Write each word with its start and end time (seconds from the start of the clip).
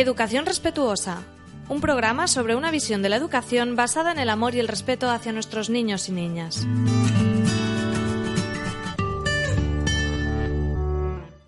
Educación 0.00 0.46
Respetuosa. 0.46 1.22
Un 1.68 1.82
programa 1.82 2.26
sobre 2.26 2.56
una 2.56 2.70
visión 2.70 3.02
de 3.02 3.10
la 3.10 3.16
educación 3.16 3.76
basada 3.76 4.12
en 4.12 4.18
el 4.18 4.30
amor 4.30 4.54
y 4.54 4.58
el 4.58 4.66
respeto 4.66 5.10
hacia 5.10 5.30
nuestros 5.30 5.68
niños 5.68 6.08
y 6.08 6.12
niñas. 6.12 6.66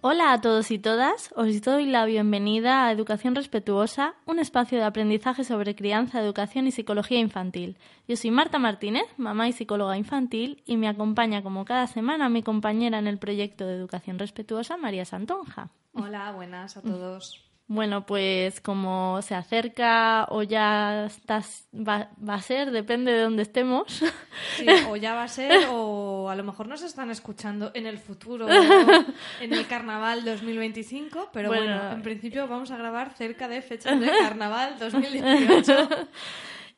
Hola 0.02 0.34
a 0.34 0.40
todos 0.42 0.70
y 0.70 0.78
todas, 0.78 1.32
os 1.34 1.62
doy 1.62 1.86
la 1.86 2.04
bienvenida 2.04 2.84
a 2.84 2.92
Educación 2.92 3.34
Respetuosa, 3.34 4.16
un 4.26 4.38
espacio 4.38 4.76
de 4.76 4.84
aprendizaje 4.84 5.44
sobre 5.44 5.74
crianza, 5.74 6.20
educación 6.20 6.66
y 6.66 6.72
psicología 6.72 7.20
infantil. 7.20 7.78
Yo 8.06 8.18
soy 8.18 8.32
Marta 8.32 8.58
Martínez, 8.58 9.06
mamá 9.16 9.48
y 9.48 9.52
psicóloga 9.52 9.96
infantil, 9.96 10.62
y 10.66 10.76
me 10.76 10.88
acompaña 10.88 11.42
como 11.42 11.64
cada 11.64 11.86
semana 11.86 12.28
mi 12.28 12.42
compañera 12.42 12.98
en 12.98 13.06
el 13.06 13.18
proyecto 13.18 13.66
de 13.66 13.76
Educación 13.76 14.18
Respetuosa, 14.18 14.76
María 14.76 15.06
Santonja. 15.06 15.70
Hola, 15.94 16.32
buenas 16.32 16.76
a 16.76 16.82
todos. 16.82 17.51
Bueno, 17.72 18.04
pues 18.04 18.60
como 18.60 19.22
se 19.22 19.34
acerca 19.34 20.26
o 20.28 20.42
ya 20.42 21.06
estás, 21.06 21.66
va, 21.72 22.10
a 22.28 22.42
ser, 22.42 22.70
depende 22.70 23.12
de 23.12 23.22
dónde 23.22 23.40
estemos. 23.40 24.02
Sí, 24.58 24.66
o 24.90 24.96
ya 24.96 25.14
va 25.14 25.22
a 25.22 25.28
ser, 25.28 25.68
o 25.70 26.28
a 26.28 26.36
lo 26.36 26.44
mejor 26.44 26.68
nos 26.68 26.82
están 26.82 27.10
escuchando 27.10 27.70
en 27.72 27.86
el 27.86 27.96
futuro, 27.96 28.46
en 29.40 29.52
el 29.54 29.66
carnaval 29.66 30.22
2025, 30.22 31.30
pero 31.32 31.48
bueno, 31.48 31.92
en 31.92 32.02
principio 32.02 32.46
vamos 32.46 32.70
a 32.70 32.76
grabar 32.76 33.14
cerca 33.14 33.48
de 33.48 33.62
fechas 33.62 33.98
de 33.98 34.06
carnaval 34.06 34.76
2018. 34.78 35.88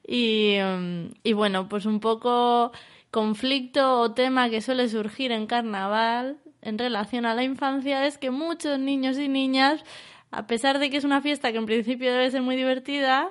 Y, 0.06 0.58
um, 0.60 1.08
y 1.22 1.32
bueno, 1.32 1.66
pues 1.66 1.86
un 1.86 1.98
poco 1.98 2.72
conflicto 3.10 4.00
o 4.00 4.12
tema 4.12 4.50
que 4.50 4.60
suele 4.60 4.90
surgir 4.90 5.32
en 5.32 5.46
carnaval 5.46 6.36
en 6.60 6.78
relación 6.78 7.24
a 7.24 7.34
la 7.34 7.42
infancia 7.42 8.06
es 8.06 8.18
que 8.18 8.30
muchos 8.30 8.78
niños 8.78 9.18
y 9.18 9.28
niñas 9.28 9.82
a 10.34 10.46
pesar 10.46 10.78
de 10.78 10.90
que 10.90 10.96
es 10.96 11.04
una 11.04 11.20
fiesta 11.20 11.52
que 11.52 11.58
en 11.58 11.66
principio 11.66 12.12
debe 12.12 12.30
ser 12.30 12.42
muy 12.42 12.56
divertida, 12.56 13.30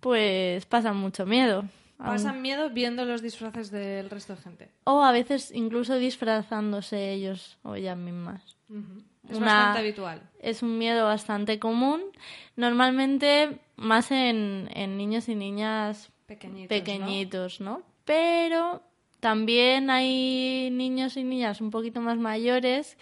pues 0.00 0.66
pasan 0.66 0.96
mucho 0.96 1.24
miedo. 1.24 1.64
Pasan 1.96 2.42
miedo 2.42 2.68
viendo 2.68 3.06
los 3.06 3.22
disfraces 3.22 3.70
del 3.70 4.10
resto 4.10 4.34
de 4.34 4.42
gente. 4.42 4.68
O 4.84 5.02
a 5.02 5.12
veces 5.12 5.50
incluso 5.54 5.96
disfrazándose 5.96 7.12
ellos 7.12 7.56
o 7.62 7.76
ellas 7.76 7.96
mismas. 7.96 8.56
Es 9.28 9.40
bastante 9.40 9.78
habitual. 9.78 10.20
Es 10.38 10.62
un 10.62 10.76
miedo 10.76 11.06
bastante 11.06 11.58
común. 11.58 12.02
Normalmente 12.56 13.60
más 13.76 14.10
en, 14.10 14.68
niños 14.98 15.30
y 15.30 15.34
niñas 15.34 16.10
pequeñitos, 16.26 17.60
¿no? 17.60 17.82
Pero 18.04 18.82
también 19.20 19.88
hay 19.88 20.68
niños 20.70 21.16
y 21.16 21.24
niñas 21.24 21.62
un 21.62 21.70
poquito 21.70 22.02
más 22.02 22.18
mayores 22.18 22.98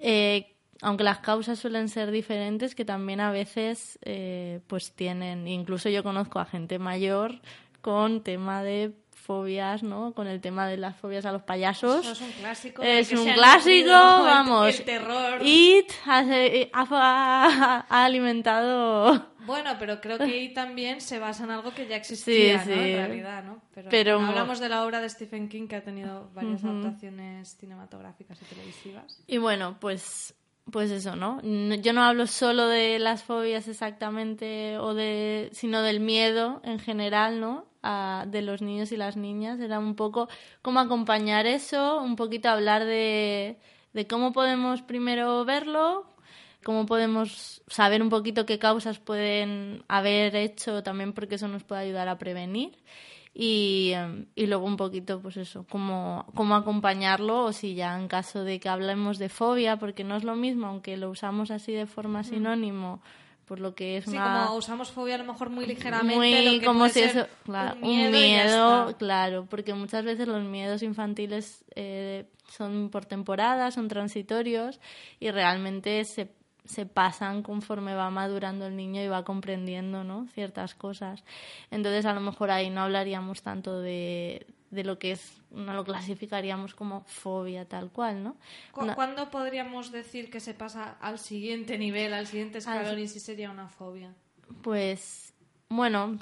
eh, 0.00 0.53
aunque 0.80 1.04
las 1.04 1.18
causas 1.18 1.58
suelen 1.58 1.88
ser 1.88 2.10
diferentes, 2.10 2.74
que 2.74 2.84
también 2.84 3.20
a 3.20 3.30
veces 3.30 3.98
eh, 4.02 4.60
pues 4.66 4.92
tienen, 4.92 5.46
incluso 5.48 5.88
yo 5.88 6.02
conozco 6.02 6.38
a 6.38 6.44
gente 6.44 6.78
mayor 6.78 7.40
con 7.80 8.22
tema 8.22 8.62
de 8.62 8.92
fobias, 9.24 9.82
¿no? 9.82 10.12
Con 10.12 10.26
el 10.26 10.40
tema 10.40 10.66
de 10.66 10.76
las 10.76 10.96
fobias 10.96 11.24
a 11.24 11.32
los 11.32 11.42
payasos. 11.42 12.00
Eso 12.00 12.12
es 12.12 12.20
un 12.20 12.32
clásico. 12.32 12.82
Es 12.82 13.12
un 13.12 13.32
clásico, 13.32 13.90
vamos. 13.90 14.78
El 14.78 14.84
terror. 14.84 15.40
It 15.42 15.90
ha, 16.06 17.86
alimentado... 17.88 19.32
Bueno, 19.46 19.76
pero 19.78 20.00
creo 20.00 20.18
que 20.18 20.42
It 20.42 20.54
también 20.54 21.02
se 21.02 21.18
basa 21.18 21.44
en 21.44 21.50
algo 21.50 21.74
que 21.74 21.86
ya 21.86 21.96
existía, 21.96 22.64
¿no? 22.64 22.72
En 22.72 22.96
realidad, 22.96 23.44
¿no? 23.44 23.62
Pero, 23.90 24.20
hablamos 24.20 24.58
de 24.58 24.68
la 24.68 24.84
obra 24.84 25.00
de 25.00 25.08
Stephen 25.08 25.48
King 25.48 25.68
que 25.68 25.76
ha 25.76 25.84
tenido 25.84 26.30
varias 26.34 26.64
adaptaciones 26.64 27.56
cinematográficas 27.58 28.40
y 28.40 28.44
televisivas. 28.46 29.22
Y 29.26 29.38
bueno, 29.38 29.76
pues 29.80 30.34
pues 30.70 30.90
eso, 30.90 31.14
¿no? 31.16 31.40
Yo 31.42 31.92
no 31.92 32.02
hablo 32.02 32.26
solo 32.26 32.68
de 32.68 32.98
las 32.98 33.22
fobias 33.22 33.68
exactamente, 33.68 34.78
o 34.78 34.94
de, 34.94 35.50
sino 35.52 35.82
del 35.82 36.00
miedo 36.00 36.60
en 36.64 36.78
general, 36.78 37.40
¿no? 37.40 37.66
de 38.26 38.40
los 38.40 38.62
niños 38.62 38.92
y 38.92 38.96
las 38.96 39.16
niñas. 39.16 39.60
Era 39.60 39.78
un 39.78 39.94
poco 39.94 40.28
cómo 40.62 40.80
acompañar 40.80 41.46
eso, 41.46 42.00
un 42.00 42.16
poquito 42.16 42.48
hablar 42.48 42.84
de, 42.84 43.58
de 43.92 44.06
cómo 44.06 44.32
podemos 44.32 44.80
primero 44.80 45.44
verlo, 45.44 46.06
cómo 46.64 46.86
podemos 46.86 47.62
saber 47.66 48.02
un 48.02 48.08
poquito 48.08 48.46
qué 48.46 48.58
causas 48.58 48.98
pueden 48.98 49.84
haber 49.86 50.34
hecho 50.34 50.82
también 50.82 51.12
porque 51.12 51.34
eso 51.34 51.46
nos 51.46 51.62
puede 51.62 51.82
ayudar 51.82 52.08
a 52.08 52.16
prevenir 52.18 52.72
y, 53.34 53.90
em, 53.92 54.26
y 54.36 54.46
luego 54.46 54.64
un 54.64 54.76
poquito, 54.76 55.20
pues 55.20 55.36
eso, 55.36 55.66
cómo, 55.68 56.24
cómo 56.34 56.54
acompañarlo 56.54 57.46
o 57.46 57.52
si 57.52 57.74
ya 57.74 57.98
en 57.98 58.06
caso 58.06 58.44
de 58.44 58.60
que 58.60 58.68
hablemos 58.68 59.18
de 59.18 59.28
fobia, 59.28 59.76
porque 59.76 60.04
no 60.04 60.16
es 60.16 60.22
lo 60.22 60.36
mismo, 60.36 60.68
aunque 60.68 60.96
lo 60.96 61.10
usamos 61.10 61.50
así 61.50 61.72
de 61.72 61.86
forma 61.86 62.22
sinónimo, 62.22 63.02
por 63.44 63.58
lo 63.58 63.74
que 63.74 63.96
es 63.96 64.04
sí, 64.04 64.12
una... 64.12 64.44
como 64.44 64.56
usamos 64.56 64.92
fobia 64.92 65.16
a 65.16 65.18
lo 65.18 65.24
mejor 65.24 65.50
muy 65.50 65.66
ligeramente, 65.66 66.16
muy 66.16 66.60
como 66.64 66.88
si 66.88 67.00
eso, 67.00 67.26
claro, 67.44 67.76
un 67.82 68.10
miedo, 68.12 68.96
claro, 68.98 69.46
porque 69.50 69.74
muchas 69.74 70.04
veces 70.04 70.28
los 70.28 70.44
miedos 70.44 70.84
infantiles 70.84 71.64
eh, 71.74 72.26
son 72.48 72.88
por 72.88 73.04
temporada, 73.04 73.72
son 73.72 73.88
transitorios 73.88 74.78
y 75.18 75.32
realmente 75.32 76.04
se 76.04 76.30
se 76.64 76.86
pasan 76.86 77.42
conforme 77.42 77.94
va 77.94 78.10
madurando 78.10 78.66
el 78.66 78.76
niño 78.76 79.02
y 79.02 79.08
va 79.08 79.24
comprendiendo 79.24 80.02
¿no? 80.02 80.26
ciertas 80.28 80.74
cosas. 80.74 81.22
Entonces, 81.70 82.06
a 82.06 82.14
lo 82.14 82.20
mejor 82.20 82.50
ahí 82.50 82.70
no 82.70 82.82
hablaríamos 82.82 83.42
tanto 83.42 83.80
de, 83.80 84.46
de 84.70 84.84
lo 84.84 84.98
que 84.98 85.12
es, 85.12 85.42
no 85.50 85.74
lo 85.74 85.84
clasificaríamos 85.84 86.74
como 86.74 87.02
fobia 87.02 87.66
tal 87.66 87.90
cual, 87.90 88.22
¿no? 88.22 88.36
¿Cuándo 88.72 89.30
podríamos 89.30 89.92
decir 89.92 90.30
que 90.30 90.40
se 90.40 90.54
pasa 90.54 90.96
al 91.00 91.18
siguiente 91.18 91.78
nivel, 91.78 92.14
al 92.14 92.26
siguiente 92.26 92.58
escalón 92.58 92.98
y 92.98 93.08
si 93.08 93.20
sería 93.20 93.50
una 93.50 93.68
fobia? 93.68 94.14
Pues, 94.62 95.34
bueno, 95.68 96.18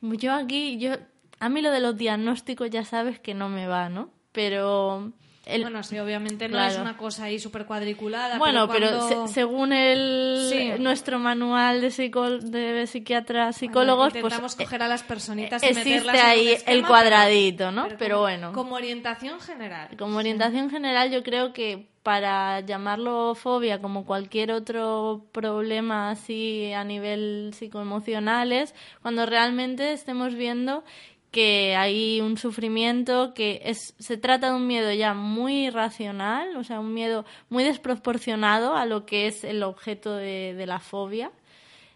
yo 0.00 0.32
aquí, 0.34 0.78
yo, 0.78 0.96
a 1.40 1.48
mí 1.48 1.62
lo 1.62 1.70
de 1.70 1.80
los 1.80 1.96
diagnósticos 1.96 2.70
ya 2.70 2.84
sabes 2.84 3.20
que 3.20 3.34
no 3.34 3.48
me 3.48 3.66
va, 3.66 3.88
¿no? 3.88 4.10
Pero 4.32 5.12
bueno, 5.44 5.82
sí, 5.82 5.98
obviamente 5.98 6.48
no 6.48 6.62
es 6.62 6.78
una 6.78 6.96
cosa 6.96 7.24
ahí 7.24 7.38
súper 7.38 7.66
cuadriculada. 7.66 8.38
Bueno, 8.38 8.68
pero, 8.68 9.26
según 9.28 9.72
el 9.72 10.76
nuestro 10.80 11.18
manual 11.18 11.80
de, 11.80 11.90
de 11.90 12.86
psiquiatras, 12.86 13.56
psicólogos, 13.56 14.12
pues 14.12 14.24
intentamos 14.24 14.56
coger 14.56 14.82
a 14.82 14.88
las 14.88 15.02
personitas 15.02 15.62
y 15.62 15.66
existe 15.66 16.10
ahí 16.10 16.56
el 16.66 16.86
cuadradito, 16.86 17.72
¿no? 17.72 17.88
Pero, 17.98 18.20
bueno. 18.20 18.52
Como 18.52 18.76
orientación 18.76 19.40
general. 19.40 19.88
Como 19.98 20.18
orientación 20.18 20.70
general, 20.70 21.10
yo 21.10 21.22
creo 21.22 21.52
que 21.52 21.88
para 22.02 22.60
llamarlo 22.60 23.34
fobia, 23.34 23.80
como 23.80 24.04
cualquier 24.04 24.50
otro 24.50 25.24
problema 25.32 26.10
así 26.10 26.72
a 26.72 26.84
nivel 26.84 27.52
psicoemocional, 27.54 28.52
es 28.52 28.74
cuando 29.02 29.24
realmente 29.24 29.92
estemos 29.92 30.34
viendo 30.34 30.82
que 31.32 31.74
hay 31.76 32.20
un 32.20 32.36
sufrimiento 32.36 33.32
que 33.34 33.62
es, 33.64 33.94
se 33.98 34.18
trata 34.18 34.50
de 34.50 34.56
un 34.56 34.66
miedo 34.66 34.92
ya 34.92 35.14
muy 35.14 35.66
irracional, 35.66 36.56
o 36.56 36.62
sea, 36.62 36.78
un 36.78 36.92
miedo 36.92 37.24
muy 37.48 37.64
desproporcionado 37.64 38.76
a 38.76 38.84
lo 38.84 39.06
que 39.06 39.26
es 39.26 39.42
el 39.42 39.62
objeto 39.62 40.14
de, 40.14 40.54
de 40.54 40.66
la 40.66 40.78
fobia. 40.78 41.32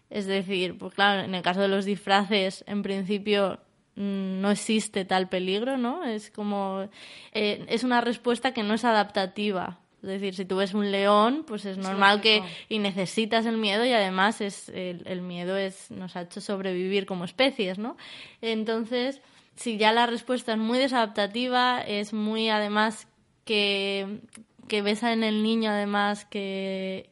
Es 0.09 0.25
decir, 0.25 0.77
pues 0.77 0.93
claro, 0.95 1.21
en 1.21 1.35
el 1.35 1.43
caso 1.43 1.61
de 1.61 1.67
los 1.67 1.85
disfraces, 1.85 2.63
en 2.67 2.81
principio 2.81 3.59
mm, 3.95 4.41
no 4.41 4.51
existe 4.51 5.05
tal 5.05 5.29
peligro, 5.29 5.77
¿no? 5.77 6.03
Es 6.03 6.31
como 6.31 6.89
eh, 7.33 7.65
es 7.67 7.83
una 7.83 8.01
respuesta 8.01 8.53
que 8.53 8.63
no 8.63 8.73
es 8.73 8.85
adaptativa. 8.85 9.79
Es 10.01 10.09
decir, 10.09 10.35
si 10.35 10.45
tú 10.45 10.57
ves 10.57 10.73
un 10.73 10.91
león, 10.91 11.43
pues 11.47 11.65
es 11.65 11.77
normal 11.77 12.21
que 12.21 12.43
y 12.69 12.79
necesitas 12.79 13.45
el 13.45 13.57
miedo 13.57 13.83
y 13.83 13.93
además 13.93 14.41
es 14.41 14.69
el, 14.69 15.03
el, 15.05 15.21
miedo 15.21 15.57
es 15.57 15.89
nos 15.89 16.15
ha 16.15 16.21
hecho 16.21 16.39
sobrevivir 16.39 17.05
como 17.05 17.25
especies, 17.25 17.79
¿no? 17.79 17.97
Entonces, 18.41 19.21
si 19.55 19.77
ya 19.77 19.91
la 19.91 20.05
respuesta 20.05 20.53
es 20.53 20.59
muy 20.59 20.77
desadaptativa, 20.77 21.81
es 21.81 22.13
muy 22.13 22.49
además 22.49 23.07
que 23.43 24.21
que 24.67 24.81
ves 24.81 25.03
en 25.03 25.23
el 25.23 25.43
niño 25.43 25.71
además 25.71 26.25
que 26.25 27.09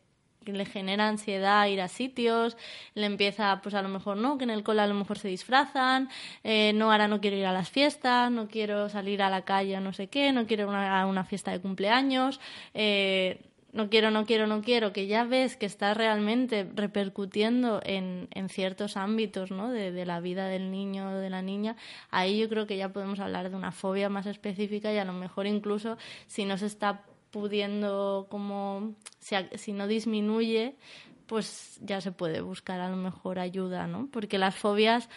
le 0.53 0.65
genera 0.65 1.07
ansiedad 1.07 1.67
ir 1.67 1.81
a 1.81 1.87
sitios, 1.87 2.57
le 2.93 3.05
empieza, 3.05 3.59
pues 3.61 3.75
a 3.75 3.81
lo 3.81 3.89
mejor 3.89 4.17
no, 4.17 4.37
que 4.37 4.43
en 4.43 4.49
el 4.49 4.63
cole 4.63 4.81
a 4.81 4.87
lo 4.87 4.93
mejor 4.93 5.17
se 5.17 5.27
disfrazan, 5.27 6.09
eh, 6.43 6.73
no, 6.73 6.91
ahora 6.91 7.07
no 7.07 7.21
quiero 7.21 7.37
ir 7.37 7.45
a 7.45 7.53
las 7.53 7.69
fiestas, 7.69 8.31
no 8.31 8.47
quiero 8.47 8.89
salir 8.89 9.21
a 9.21 9.29
la 9.29 9.43
calle, 9.43 9.79
no 9.79 9.93
sé 9.93 10.07
qué, 10.07 10.31
no 10.31 10.47
quiero 10.47 10.69
ir 10.69 10.75
a 10.75 11.05
una 11.05 11.23
fiesta 11.23 11.51
de 11.51 11.61
cumpleaños, 11.61 12.39
eh, 12.73 13.39
no 13.75 13.89
quiero, 13.89 14.09
no 14.09 14.25
quiero, 14.25 14.47
no 14.47 14.61
quiero, 14.61 14.93
que 14.93 15.05
ya 15.05 15.25
ves 15.25 15.57
que 15.57 15.65
está 15.65 15.93
realmente 15.93 16.65
repercutiendo 16.75 17.81
en, 17.83 18.29
en 18.31 18.47
ciertos 18.47 18.95
ámbitos 18.95 19.51
¿no? 19.51 19.69
de, 19.69 19.91
de, 19.91 20.05
la 20.05 20.21
vida 20.21 20.47
del 20.47 20.71
niño 20.71 21.09
o 21.09 21.15
de 21.15 21.29
la 21.29 21.41
niña, 21.41 21.75
ahí 22.09 22.39
yo 22.39 22.47
creo 22.47 22.67
que 22.67 22.77
ya 22.77 22.93
podemos 22.93 23.19
hablar 23.19 23.49
de 23.49 23.55
una 23.57 23.73
fobia 23.73 24.07
más 24.07 24.27
específica 24.27 24.93
y 24.93 24.97
a 24.97 25.03
lo 25.03 25.11
mejor 25.11 25.45
incluso 25.45 25.97
si 26.25 26.45
no 26.45 26.57
se 26.57 26.67
está 26.67 27.03
pudiendo 27.35 28.27
como, 28.29 28.95
si, 29.19 29.35
si 29.55 29.73
no 29.73 29.87
disminuye, 29.87 30.77
pues 31.25 31.77
ya 31.81 31.99
se 31.99 32.13
puede 32.13 32.39
buscar 32.39 32.79
a 32.79 32.87
lo 32.87 32.95
mejor 32.95 33.39
ayuda, 33.39 33.87
¿no? 33.87 34.07
Porque 34.09 34.37
las 34.37 34.55
fobias 34.55 35.09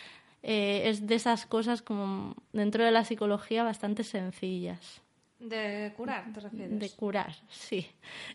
eh, 0.42 0.82
es 0.86 1.06
de 1.06 1.14
esas 1.14 1.46
cosas 1.46 1.80
como 1.80 2.34
dentro 2.52 2.84
de 2.84 2.90
la 2.90 3.04
psicología 3.04 3.62
bastante 3.62 4.02
sencillas. 4.02 5.00
De 5.38 5.92
curar, 5.96 6.32
¿te 6.32 6.40
refieres? 6.40 6.80
De 6.80 6.90
curar, 6.90 7.32
sí. 7.48 7.86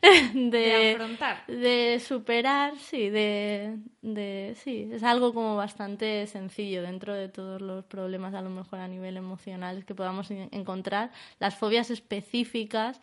De, 0.33 0.50
de 0.50 0.94
afrontar. 0.94 1.45
De 1.47 2.00
superar, 2.00 2.77
sí, 2.77 3.09
de, 3.09 3.79
de, 4.01 4.56
sí. 4.63 4.89
Es 4.94 5.03
algo 5.03 5.33
como 5.33 5.57
bastante 5.57 6.25
sencillo 6.27 6.83
dentro 6.83 7.13
de 7.13 7.27
todos 7.27 7.62
los 7.62 7.83
problemas, 7.83 8.33
a 8.33 8.41
lo 8.41 8.50
mejor 8.50 8.79
a 8.79 8.88
nivel 8.88 9.18
emocional, 9.18 9.83
que 9.83 9.94
podamos 9.94 10.31
encontrar. 10.31 11.12
Las 11.39 11.56
fobias 11.57 11.89
específicas, 11.89 13.01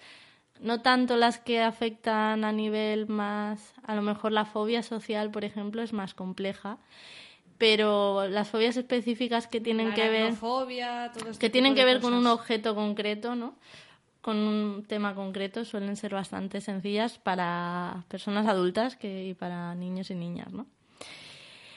no 0.61 0.83
tanto 0.83 1.17
las 1.17 1.39
que 1.39 1.61
afectan 1.61 2.45
a 2.45 2.53
nivel 2.53 3.07
más, 3.09 3.75
a 3.83 3.95
lo 3.95 4.03
mejor 4.03 4.33
la 4.33 4.45
fobia 4.45 4.83
social, 4.83 5.31
por 5.31 5.45
ejemplo, 5.45 5.83
es 5.83 5.93
más 5.93 6.15
compleja 6.15 6.79
pero 7.61 8.27
las 8.27 8.49
fobias 8.49 8.79
específicas 8.79 9.47
que 9.47 9.61
tienen 9.61 9.93
que 9.93 10.09
ver 10.09 10.33
este 10.33 11.39
que 11.39 11.51
tienen 11.51 11.75
que 11.75 11.85
ver 11.85 12.01
con 12.01 12.15
un 12.15 12.27
objeto 12.27 12.75
concreto, 12.75 13.35
¿no? 13.35 13.55
Con 14.23 14.39
un 14.39 14.87
tema 14.87 15.15
concreto 15.15 15.67
suelen 15.67 15.97
ser 15.97 16.15
bastante 16.15 16.63
sencillas 16.63 17.19
para 17.19 18.07
personas 18.09 18.47
adultas 18.47 18.97
que 18.97 19.27
y 19.27 19.35
para 19.35 19.75
niños 19.75 20.11
y 20.11 20.15
niñas, 20.15 20.51
¿no? 20.55 20.67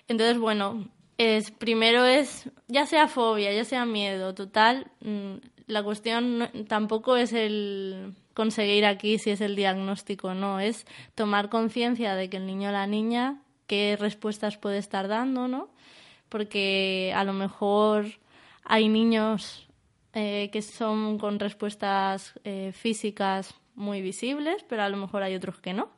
Entonces, 0.07 0.39
bueno, 0.39 0.87
es 1.17 1.51
primero 1.51 2.05
es 2.05 2.49
ya 2.69 2.85
sea 2.85 3.09
fobia, 3.09 3.51
ya 3.51 3.65
sea 3.65 3.85
miedo, 3.85 4.33
total, 4.33 4.89
mm, 5.01 5.33
la 5.67 5.83
cuestión 5.83 6.49
tampoco 6.69 7.17
es 7.17 7.33
el 7.33 8.13
conseguir 8.33 8.85
aquí 8.85 9.17
si 9.17 9.31
es 9.31 9.41
el 9.41 9.55
diagnóstico 9.55 10.29
o 10.29 10.33
no, 10.33 10.59
es 10.59 10.85
tomar 11.15 11.49
conciencia 11.49 12.15
de 12.15 12.29
que 12.29 12.37
el 12.37 12.45
niño 12.45 12.69
o 12.69 12.71
la 12.71 12.87
niña 12.87 13.41
qué 13.67 13.97
respuestas 13.99 14.57
puede 14.57 14.77
estar 14.77 15.07
dando, 15.07 15.47
¿no? 15.47 15.69
Porque 16.29 17.13
a 17.15 17.23
lo 17.23 17.33
mejor 17.33 18.05
hay 18.63 18.89
niños 18.89 19.67
eh, 20.13 20.49
que 20.51 20.61
son 20.61 21.17
con 21.17 21.39
respuestas 21.39 22.33
eh, 22.43 22.71
físicas 22.73 23.55
muy 23.75 24.01
visibles, 24.01 24.63
pero 24.67 24.83
a 24.83 24.89
lo 24.89 24.97
mejor 24.97 25.23
hay 25.23 25.35
otros 25.35 25.59
que 25.59 25.73
no. 25.73 25.89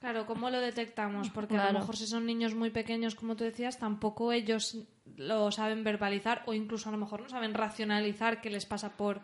Claro, 0.00 0.26
¿cómo 0.26 0.50
lo 0.50 0.60
detectamos? 0.60 1.30
Porque 1.30 1.56
a 1.56 1.72
lo 1.72 1.80
mejor 1.80 1.96
si 1.96 2.06
son 2.06 2.26
niños 2.26 2.54
muy 2.54 2.70
pequeños, 2.70 3.14
como 3.14 3.34
tú 3.34 3.44
decías, 3.44 3.78
tampoco 3.78 4.30
ellos 4.30 4.86
lo 5.16 5.50
saben 5.50 5.84
verbalizar 5.84 6.42
o 6.46 6.54
incluso 6.54 6.88
a 6.88 6.92
lo 6.92 6.98
mejor 6.98 7.22
no 7.22 7.28
saben 7.28 7.54
racionalizar 7.54 8.40
qué 8.40 8.50
les 8.50 8.66
pasa 8.66 8.96
por 8.96 9.20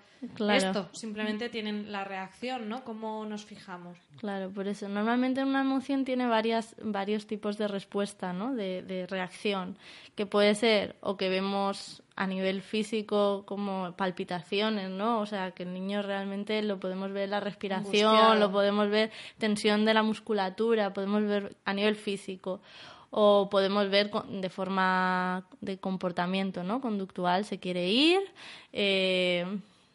esto. 0.50 0.88
Simplemente 0.93 1.49
tienen 1.49 1.90
la 1.90 2.05
reacción, 2.05 2.69
¿no? 2.69 2.84
¿Cómo 2.84 3.25
nos 3.26 3.44
fijamos? 3.44 3.99
Claro, 4.19 4.50
por 4.50 4.69
eso. 4.69 4.88
Normalmente 4.88 5.43
una 5.43 5.61
emoción 5.62 6.05
tiene 6.05 6.26
varias, 6.26 6.76
varios 6.82 7.26
tipos 7.26 7.58
de 7.58 7.69
respuesta, 7.69 8.32
¿no? 8.32 8.55
De, 8.55 8.82
de 8.82 9.06
reacción. 9.06 9.76
Que 10.14 10.26
puede 10.26 10.55
ser 10.55 10.96
o 11.00 11.17
que 11.17 11.29
vemos 11.29 12.02
a 12.14 12.26
nivel 12.26 12.62
físico 12.62 13.44
como 13.46 13.93
palpitaciones, 13.96 14.90
¿no? 14.90 15.20
O 15.20 15.26
sea, 15.26 15.52
que 15.52 15.64
el 15.64 15.73
niño 15.73 16.02
realmente 16.02 16.62
lo 16.62 16.78
podemos 16.78 17.11
ver 17.12 17.28
la 17.28 17.40
respiración, 17.40 18.38
lo 18.38 18.52
podemos 18.52 18.88
ver 18.90 19.11
tensión 19.38 19.85
de 19.85 19.94
la 19.94 20.02
musculatura, 20.02 20.93
podemos 20.93 21.25
ver 21.25 21.56
a 21.64 21.73
nivel 21.73 21.96
físico 21.96 22.61
o 23.14 23.50
podemos 23.50 23.91
ver 23.91 24.11
de 24.11 24.49
forma 24.49 25.44
de 25.61 25.79
comportamiento, 25.79 26.64
¿no? 26.64 26.81
Conductual, 26.81 27.44
se 27.44 27.61
quiere 27.61 27.91
ir, 27.91 28.20
eh, 28.73 29.44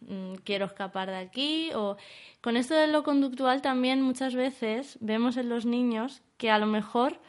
mm, 0.01 0.35
quiero 0.43 0.67
escapar 0.67 1.09
de 1.09 1.17
aquí 1.17 1.71
o 1.73 1.97
con 2.41 2.55
esto 2.57 2.75
de 2.75 2.85
lo 2.85 3.01
conductual 3.01 3.63
también 3.63 4.03
muchas 4.03 4.35
veces 4.35 4.99
vemos 5.01 5.35
en 5.35 5.49
los 5.49 5.65
niños 5.65 6.21
que 6.37 6.51
a 6.51 6.59
lo 6.59 6.67
mejor 6.67 7.19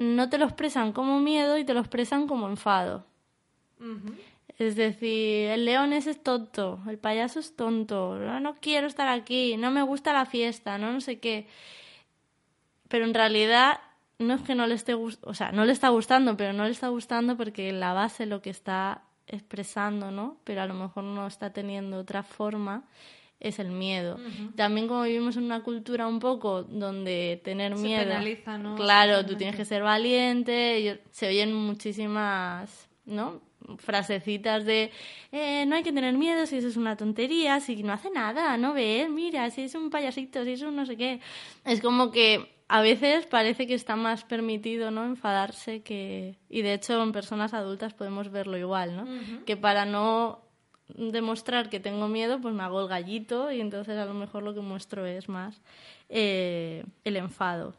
no 0.00 0.30
te 0.30 0.38
lo 0.38 0.46
expresan 0.46 0.92
como 0.92 1.20
miedo 1.20 1.58
y 1.58 1.64
te 1.64 1.74
lo 1.74 1.80
expresan 1.80 2.26
como 2.26 2.48
enfado. 2.48 3.04
Es 4.58 4.76
decir, 4.76 5.48
el 5.50 5.66
león 5.66 5.92
ese 5.92 6.12
es 6.12 6.22
tonto, 6.22 6.80
el 6.88 6.96
payaso 6.96 7.38
es 7.38 7.54
tonto, 7.54 8.16
no, 8.16 8.40
no 8.40 8.54
quiero 8.60 8.86
estar 8.86 9.08
aquí, 9.08 9.58
no 9.58 9.70
me 9.70 9.82
gusta 9.82 10.14
la 10.14 10.24
fiesta, 10.24 10.78
no 10.78 10.90
no 10.90 11.02
sé 11.02 11.18
qué. 11.18 11.48
Pero 12.88 13.04
en 13.04 13.12
realidad 13.12 13.78
no 14.22 14.34
es 14.34 14.42
que 14.42 14.54
no 14.54 14.66
le 14.66 14.74
esté 14.74 14.94
o 14.94 15.34
sea, 15.34 15.52
no 15.52 15.64
le 15.64 15.72
está 15.72 15.88
gustando, 15.90 16.36
pero 16.36 16.52
no 16.52 16.64
le 16.64 16.70
está 16.70 16.88
gustando 16.88 17.36
porque 17.36 17.72
la 17.72 17.92
base 17.92 18.26
lo 18.26 18.42
que 18.42 18.50
está 18.50 19.02
expresando, 19.26 20.10
¿no? 20.10 20.38
Pero 20.44 20.62
a 20.62 20.66
lo 20.66 20.74
mejor 20.74 21.04
no 21.04 21.26
está 21.26 21.52
teniendo 21.52 21.98
otra 21.98 22.22
forma 22.22 22.84
es 23.42 23.58
el 23.58 23.72
miedo. 23.72 24.18
También 24.54 24.86
como 24.86 25.02
vivimos 25.02 25.36
en 25.36 25.42
una 25.42 25.64
cultura 25.64 26.06
un 26.06 26.20
poco 26.20 26.62
donde 26.62 27.40
tener 27.42 27.76
se 27.76 27.82
miedo, 27.82 28.04
penaliza, 28.04 28.56
¿no? 28.56 28.76
claro, 28.76 29.26
tú 29.26 29.34
tienes 29.34 29.56
que 29.56 29.64
ser 29.64 29.82
valiente, 29.82 31.02
se 31.10 31.26
oyen 31.26 31.52
muchísimas, 31.52 32.88
¿no? 33.04 33.40
frasecitas 33.78 34.64
de 34.64 34.90
eh, 35.30 35.64
no 35.66 35.76
hay 35.76 35.82
que 35.82 35.92
tener 35.92 36.16
miedo 36.16 36.46
si 36.46 36.56
eso 36.56 36.68
es 36.68 36.76
una 36.76 36.96
tontería, 36.96 37.60
si 37.60 37.82
no 37.82 37.92
hace 37.92 38.10
nada, 38.10 38.56
no 38.56 38.74
ves, 38.74 39.08
mira, 39.08 39.48
si 39.50 39.62
es 39.62 39.74
un 39.74 39.90
payasito, 39.90 40.44
si 40.44 40.52
es 40.52 40.62
un 40.62 40.76
no 40.76 40.86
sé 40.86 40.96
qué. 40.96 41.20
Es 41.64 41.80
como 41.80 42.10
que 42.10 42.51
a 42.68 42.80
veces 42.80 43.26
parece 43.26 43.66
que 43.66 43.74
está 43.74 43.96
más 43.96 44.24
permitido 44.24 44.90
no 44.90 45.04
enfadarse 45.04 45.82
que 45.82 46.38
y 46.48 46.62
de 46.62 46.74
hecho 46.74 47.02
en 47.02 47.12
personas 47.12 47.54
adultas 47.54 47.94
podemos 47.94 48.30
verlo 48.30 48.56
igual 48.56 48.96
no 48.96 49.44
que 49.44 49.56
para 49.56 49.84
no 49.84 50.40
demostrar 50.88 51.70
que 51.70 51.80
tengo 51.80 52.08
miedo 52.08 52.40
pues 52.40 52.54
me 52.54 52.62
hago 52.62 52.80
el 52.80 52.88
gallito 52.88 53.50
y 53.52 53.60
entonces 53.60 53.98
a 53.98 54.04
lo 54.04 54.14
mejor 54.14 54.42
lo 54.42 54.54
que 54.54 54.60
muestro 54.60 55.06
es 55.06 55.28
más 55.28 55.60
eh, 56.08 56.84
el 57.04 57.16
enfado. 57.16 57.74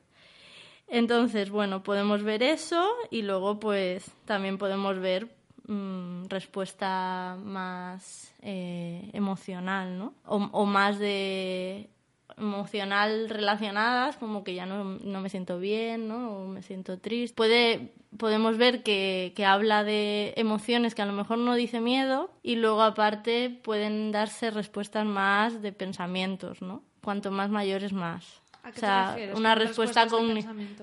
Entonces 0.88 1.50
bueno 1.50 1.84
podemos 1.84 2.24
ver 2.24 2.44
eso 2.44 2.88
y 3.10 3.22
luego 3.22 3.60
pues 3.60 4.12
también 4.26 4.58
podemos 4.58 5.00
ver 5.00 5.28
mm, 5.68 6.26
respuesta 6.26 7.38
más 7.44 8.34
eh, 8.42 9.10
emocional 9.14 9.98
no 9.98 10.14
o 10.26 10.66
más 10.66 11.00
de 11.00 11.90
emocional 12.38 13.30
relacionadas, 13.30 14.18
como 14.18 14.44
que 14.44 14.56
ya 14.56 14.66
no, 14.66 14.84
no 14.84 15.22
me 15.22 15.30
siento 15.30 15.60
bien, 15.60 16.08
¿no? 16.08 16.38
O 16.38 16.48
me 16.48 16.62
siento 16.62 17.00
triste. 17.00 17.36
Puede, 17.36 17.94
podemos 18.18 18.58
ver 18.58 18.84
que, 18.84 19.34
que, 19.36 19.46
habla 19.46 19.84
de 19.84 20.34
emociones 20.38 20.96
que 20.96 21.02
a 21.02 21.06
lo 21.06 21.14
mejor 21.14 21.38
no 21.38 21.56
dice 21.56 21.80
miedo 21.80 22.32
y 22.44 22.56
luego 22.56 22.82
aparte 22.82 23.50
pueden 23.64 24.12
darse 24.12 24.52
respuestas 24.52 25.06
más 25.06 25.62
de 25.62 25.72
pensamientos, 25.72 26.62
¿no? 26.62 26.84
Cuanto 27.04 27.32
más 27.32 27.50
mayores 27.50 27.94
más. 27.94 28.42
o 28.64 28.80
sea, 28.80 29.18
una 29.36 29.56
respuesta 29.56 30.08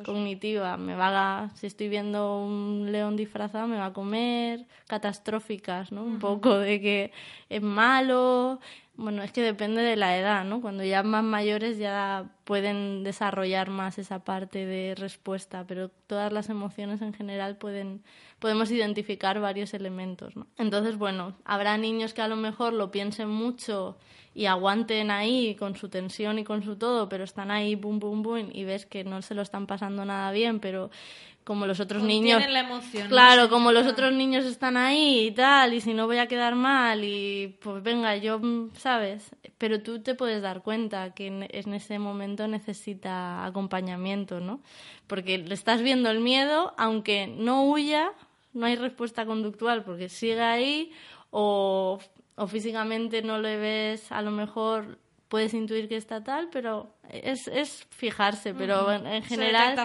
cognitiva. 0.04 0.76
Me 0.76 0.94
va 0.94 1.08
a, 1.44 1.50
si 1.56 1.66
estoy 1.66 1.88
viendo 1.88 2.42
un 2.42 2.92
león 2.92 3.16
disfrazado, 3.16 3.66
me 3.66 3.78
va 3.78 3.86
a 3.86 3.92
comer. 3.92 4.66
Catastróficas, 4.86 5.92
¿no? 5.92 6.02
Un 6.02 6.18
poco 6.18 6.58
de 6.58 6.80
que 6.80 7.12
es 7.48 7.62
malo, 7.62 8.60
bueno, 9.00 9.22
es 9.22 9.32
que 9.32 9.42
depende 9.42 9.80
de 9.80 9.96
la 9.96 10.16
edad, 10.18 10.44
¿no? 10.44 10.60
Cuando 10.60 10.84
ya 10.84 11.02
más 11.02 11.24
mayores 11.24 11.78
ya 11.78 12.26
pueden 12.44 13.02
desarrollar 13.02 13.70
más 13.70 13.98
esa 13.98 14.24
parte 14.24 14.66
de 14.66 14.94
respuesta, 14.94 15.64
pero 15.66 15.88
todas 16.06 16.32
las 16.32 16.50
emociones 16.50 17.00
en 17.00 17.14
general 17.14 17.56
pueden 17.56 18.02
podemos 18.38 18.70
identificar 18.70 19.40
varios 19.40 19.72
elementos, 19.74 20.36
¿no? 20.36 20.46
Entonces, 20.58 20.96
bueno, 20.96 21.34
habrá 21.44 21.78
niños 21.78 22.12
que 22.12 22.22
a 22.22 22.28
lo 22.28 22.36
mejor 22.36 22.74
lo 22.74 22.90
piensen 22.90 23.28
mucho 23.28 23.96
y 24.34 24.46
aguanten 24.46 25.10
ahí 25.10 25.54
con 25.56 25.76
su 25.76 25.88
tensión 25.88 26.38
y 26.38 26.44
con 26.44 26.62
su 26.62 26.76
todo, 26.76 27.08
pero 27.08 27.24
están 27.24 27.50
ahí 27.50 27.74
boom 27.74 27.98
boom 28.00 28.22
boom 28.22 28.50
y 28.52 28.64
ves 28.64 28.86
que 28.86 29.02
no 29.04 29.22
se 29.22 29.34
lo 29.34 29.42
están 29.42 29.66
pasando 29.66 30.04
nada 30.04 30.30
bien, 30.30 30.60
pero 30.60 30.90
como 31.50 31.66
los 31.66 31.80
otros 31.80 32.04
niños. 32.04 32.40
La 32.48 32.60
emoción, 32.60 33.08
claro, 33.08 33.48
como 33.48 33.72
los 33.72 33.84
otros 33.84 34.12
niños 34.12 34.44
están 34.44 34.76
ahí 34.76 35.26
y 35.26 35.30
tal, 35.32 35.74
y 35.74 35.80
si 35.80 35.94
no 35.94 36.06
voy 36.06 36.18
a 36.18 36.28
quedar 36.28 36.54
mal, 36.54 37.02
y 37.02 37.58
pues 37.60 37.82
venga, 37.82 38.16
yo, 38.18 38.38
mm, 38.38 38.70
¿sabes? 38.76 39.34
Pero 39.58 39.82
tú 39.82 40.00
te 40.00 40.14
puedes 40.14 40.42
dar 40.42 40.62
cuenta 40.62 41.12
que 41.12 41.26
en, 41.26 41.74
ese 41.74 41.98
momento 41.98 42.46
necesita 42.46 43.44
acompañamiento, 43.44 44.38
¿no? 44.38 44.60
Porque 45.08 45.38
le 45.38 45.54
estás 45.54 45.82
viendo 45.82 46.08
el 46.08 46.20
miedo, 46.20 46.72
aunque 46.78 47.26
no 47.26 47.64
huya, 47.64 48.12
no 48.52 48.66
hay 48.66 48.76
respuesta 48.76 49.26
conductual 49.26 49.82
porque 49.82 50.08
sigue 50.08 50.40
ahí, 50.40 50.92
o, 51.30 51.98
o 52.36 52.46
físicamente 52.46 53.22
no 53.22 53.40
le 53.40 53.56
ves 53.56 54.12
a 54.12 54.22
lo 54.22 54.30
mejor 54.30 55.00
puedes 55.30 55.54
intuir 55.54 55.88
que 55.88 55.96
está 55.96 56.24
tal, 56.24 56.48
pero 56.50 56.92
es, 57.08 57.46
es 57.46 57.86
fijarse, 57.90 58.52
pero 58.52 58.92
en, 58.92 59.22
general 59.22 59.78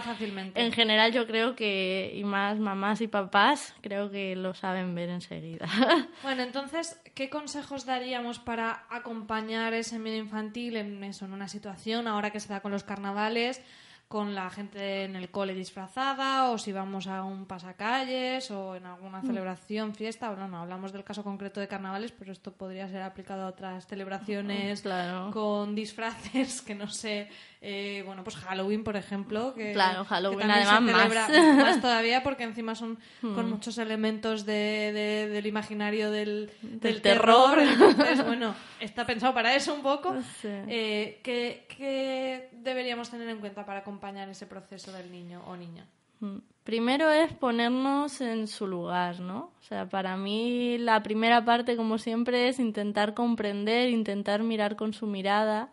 en 0.56 0.72
general 0.72 1.14
yo 1.14 1.28
creo 1.28 1.56
que 1.56 2.12
y 2.16 2.24
más 2.24 2.58
mamás 2.58 3.00
y 3.02 3.08
papás 3.08 3.76
creo 3.82 4.10
que 4.10 4.36
lo 4.36 4.56
saben 4.56 4.94
ver 4.96 5.10
enseguida. 5.10 5.68
Bueno, 6.24 6.42
entonces, 6.42 7.00
¿qué 7.14 7.30
consejos 7.30 7.86
daríamos 7.86 8.40
para 8.40 8.86
acompañar 8.90 9.74
ese 9.76 10.00
miedo 10.00 10.18
infantil 10.18 10.78
en 10.78 11.04
eso, 11.04 11.26
en 11.26 11.34
una 11.34 11.48
situación 11.48 12.08
ahora 12.08 12.32
que 12.32 12.40
se 12.40 12.50
da 12.50 12.62
con 12.62 12.72
los 12.72 12.84
carnavales? 12.84 13.62
Con 14.08 14.36
la 14.36 14.50
gente 14.50 15.04
en 15.04 15.16
el 15.16 15.32
cole 15.32 15.54
disfrazada 15.54 16.52
o 16.52 16.58
si 16.58 16.72
vamos 16.72 17.08
a 17.08 17.24
un 17.24 17.46
pasacalles 17.46 18.52
o 18.52 18.76
en 18.76 18.86
alguna 18.86 19.22
mm. 19.22 19.26
celebración, 19.26 19.96
fiesta. 19.96 20.30
Bueno, 20.30 20.48
no 20.48 20.60
hablamos 20.60 20.94
del 20.94 21.04
caso 21.04 21.24
concreto 21.24 21.60
de 21.60 21.68
carnavales, 21.68 22.12
pero 22.12 22.32
esto 22.32 22.52
podría 22.52 22.88
ser 22.88 23.02
aplicado 23.02 23.44
a 23.44 23.48
otras 23.48 23.88
celebraciones 23.88 24.84
con 25.32 25.74
disfraces 25.74 26.62
que 26.66 26.76
no 26.76 26.88
sé 26.88 27.30
eh, 27.68 28.04
bueno, 28.06 28.24
pues 28.24 28.36
Halloween, 28.36 28.84
por 28.84 28.96
ejemplo. 28.96 29.56
Que, 29.56 29.74
claro, 29.74 30.06
Halloween 30.06 30.52
además 30.52 30.82
más. 30.84 31.82
todavía 31.82 32.22
porque 32.22 32.44
encima 32.44 32.76
son 32.76 33.00
con 33.22 33.48
hmm. 33.48 33.50
muchos 33.50 33.80
elementos 33.80 34.46
de, 34.46 35.28
del 35.32 35.48
imaginario 35.48 36.12
del, 36.12 36.52
del, 36.62 37.02
terror. 37.02 37.58
Entonces, 37.60 38.24
bueno, 38.24 38.54
está 38.80 39.08
pensado 39.08 39.34
para 39.34 39.56
eso 39.56 39.74
un 39.74 39.82
poco. 39.82 40.16
Eh, 40.68 41.22
¿qué, 41.24 42.50
deberíamos 42.52 43.10
tener 43.10 43.28
en 43.30 43.40
cuenta 43.40 43.66
para 43.66 43.80
acompañar 43.80 44.30
ese 44.30 44.46
proceso 44.46 44.92
del 44.92 45.12
niño 45.12 45.42
o 45.48 45.56
niña? 45.56 45.88
Hmm. 46.20 46.38
Primero 46.64 47.10
es 47.12 47.34
ponernos 47.34 48.22
en 48.22 48.48
su 48.48 48.68
lugar, 48.68 49.20
¿no? 49.20 49.52
O 49.60 49.64
sea, 49.64 49.90
para 49.90 50.18
mí 50.18 50.78
la 50.78 51.02
primera 51.02 51.44
parte, 51.44 51.76
como 51.76 51.98
siempre, 51.98 52.48
es 52.48 52.60
intentar 52.60 53.16
comprender, 53.16 53.90
intentar 53.90 54.44
mirar 54.44 54.76
con 54.76 54.94
su 54.94 55.08
mirada 55.08 55.72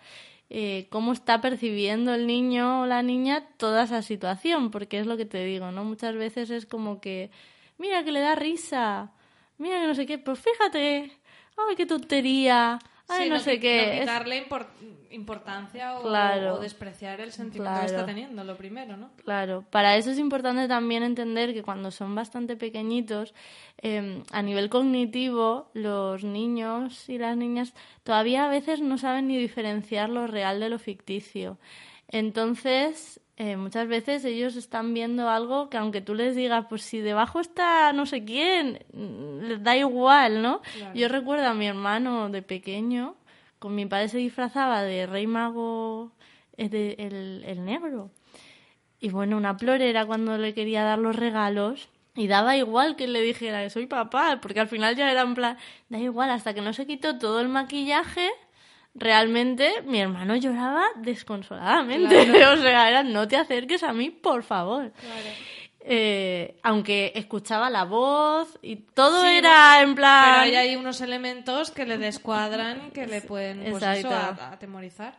eh, 0.55 0.87
cómo 0.91 1.15
está 1.15 1.41
percibiendo 1.41 2.13
el 2.13 2.27
niño 2.27 2.83
o 2.83 2.87
la 2.87 3.03
niña 3.03 3.49
toda 3.57 3.85
esa 3.85 4.03
situación, 4.03 4.71
porque 4.71 4.99
es 4.99 5.07
lo 5.07 5.17
que 5.17 5.25
te 5.25 5.43
digo, 5.43 5.71
¿no? 5.71 5.83
Muchas 5.83 6.15
veces 6.15 6.51
es 6.51 6.67
como 6.67 7.01
que, 7.01 7.31
mira 7.79 8.05
que 8.05 8.13
le 8.13 8.21
da 8.21 8.35
risa, 8.35 9.13
mira 9.57 9.81
que 9.81 9.87
no 9.87 9.95
sé 9.95 10.05
qué, 10.05 10.19
pues 10.19 10.41
fíjate, 10.41 11.11
ay, 11.57 11.75
qué 11.75 11.87
tontería, 11.87 12.79
ay, 13.09 13.31
no, 13.31 13.39
sé 13.39 13.61
qué. 13.61 14.03
darle 14.07 14.47
importancia 15.11 15.99
o, 15.99 16.59
despreciar 16.59 17.21
el 17.21 17.33
sentimiento 17.33 17.81
que 17.81 17.87
está 17.87 18.07
teniendo, 18.07 18.45
lo 18.45 18.57
primero, 18.57 18.97
¿no? 18.97 19.11
Claro, 19.25 19.65
para 19.71 19.97
eso 19.97 20.11
es 20.11 20.19
importante 20.19 20.69
también 20.69 21.03
entender 21.03 21.53
que 21.53 21.63
cuando 21.63 21.91
son 21.91 22.15
bastante 22.15 22.57
pequeñitos, 22.57 23.35
em, 23.79 24.23
a 24.33 24.43
nivel 24.43 24.71
cognitivo, 24.71 25.71
los 25.75 26.25
niños 26.25 27.09
y 27.09 27.19
las 27.19 27.37
niñas 27.37 27.75
todavía 28.03 28.47
a 28.47 28.49
veces 28.49 28.81
no 28.81 28.99
saben 28.99 29.29
ni 29.29 29.37
diferenciar 29.37 30.09
lo 30.09 30.27
real 30.27 30.61
de 30.61 30.71
lo 30.71 30.79
ficticio. 30.79 31.59
Entonces, 32.09 33.21
eh, 33.45 33.57
muchas 33.57 33.89
veces 33.89 34.25
ellos 34.25 34.55
están 34.55 34.95
viendo 34.95 35.29
algo 35.29 35.69
que 35.69 35.77
aunque 35.77 36.01
tú 36.01 36.15
les 36.15 36.37
digas, 36.37 36.67
pues 36.69 36.83
si 36.83 37.01
debajo 37.01 37.41
está 37.41 37.93
no 37.93 38.07
sé 38.07 38.25
quién, 38.25 38.85
les 39.43 39.61
da 39.61 39.77
igual, 39.77 40.43
¿no? 40.43 40.61
Yo 40.95 41.09
recuerdo 41.09 41.49
a 41.49 41.55
mi 41.55 41.67
hermano 41.67 42.29
de 42.29 42.43
pequeño 42.43 43.17
con 43.59 43.75
mi 43.75 43.85
padre 43.87 44.07
se 44.07 44.19
disfrazaba 44.19 44.85
de 44.85 45.07
rey 45.07 45.27
mago 45.27 46.13
eh, 46.57 46.95
el, 46.99 47.65
negro. 47.65 48.13
Y 49.01 49.11
bueno, 49.11 49.37
una 49.37 49.57
era 49.61 50.07
cuando 50.07 50.39
le 50.39 50.55
quería 50.55 50.85
dar 50.85 51.01
los 51.01 51.17
regalos. 51.17 51.89
Y 52.15 52.29
daba 52.29 52.57
igual 52.57 52.95
que 52.95 53.09
le 53.09 53.23
dijera 53.23 53.65
que 53.65 53.71
soy 53.71 53.87
papá, 53.89 54.39
porque 54.41 54.61
al 54.61 54.69
final 54.69 54.95
ya 54.95 55.11
era 55.11 55.23
en 55.23 55.35
plan, 55.35 55.57
da 55.89 55.99
igual, 55.99 56.31
hasta 56.31 56.55
que 56.55 56.61
no 56.61 56.73
se 56.73 56.87
quitó 56.87 57.19
todo 57.19 57.41
el 57.41 57.49
maquillaje, 57.49 58.31
realmente 58.95 59.83
mi 59.83 60.01
hermano 60.01 60.37
lloraba 60.37 60.85
desconsoladamente. 60.97 62.21
o 62.47 62.57
sea, 62.57 62.89
era, 62.89 63.03
no 63.03 63.27
te 63.29 63.37
acerques 63.37 63.83
a 63.83 63.93
mí, 63.93 64.11
por 64.11 64.43
favor. 64.43 64.93
Claro. 64.93 65.29
Eh, 65.85 66.59
aunque 66.63 67.13
escuchaba 67.17 67.69
la 67.69 67.85
voz 67.85 68.57
y 68.63 68.77
todo 68.77 69.25
era 69.25 69.83
en 69.83 69.97
plan... 69.97 70.43
Pero 70.45 70.59
hay 70.59 70.77
unos 70.77 71.01
elementos 71.01 71.73
que 71.73 71.87
le 71.87 71.99
descuadran, 71.99 72.93
que 72.93 73.07
le 73.07 73.21
pueden 73.23 73.69
pues 73.71 73.83
atemorizar. 73.83 75.19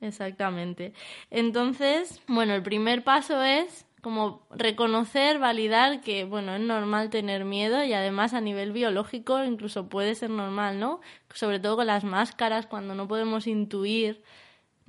Exactamente. 0.00 0.94
Entonces, 1.30 2.20
bueno, 2.26 2.54
el 2.54 2.62
primer 2.62 3.04
paso 3.04 3.42
es 3.42 3.86
como 4.00 4.46
reconocer, 4.50 5.38
validar 5.38 6.00
que, 6.00 6.24
bueno, 6.24 6.54
es 6.54 6.60
normal 6.60 7.10
tener 7.10 7.44
miedo 7.44 7.84
y 7.84 7.92
además 7.92 8.34
a 8.34 8.40
nivel 8.40 8.72
biológico 8.72 9.44
incluso 9.44 9.88
puede 9.88 10.14
ser 10.14 10.30
normal, 10.30 10.78
¿no? 10.80 11.00
Sobre 11.34 11.60
todo 11.60 11.76
con 11.76 11.86
las 11.86 12.04
máscaras, 12.04 12.66
cuando 12.66 12.94
no 12.94 13.08
podemos 13.08 13.46
intuir 13.46 14.22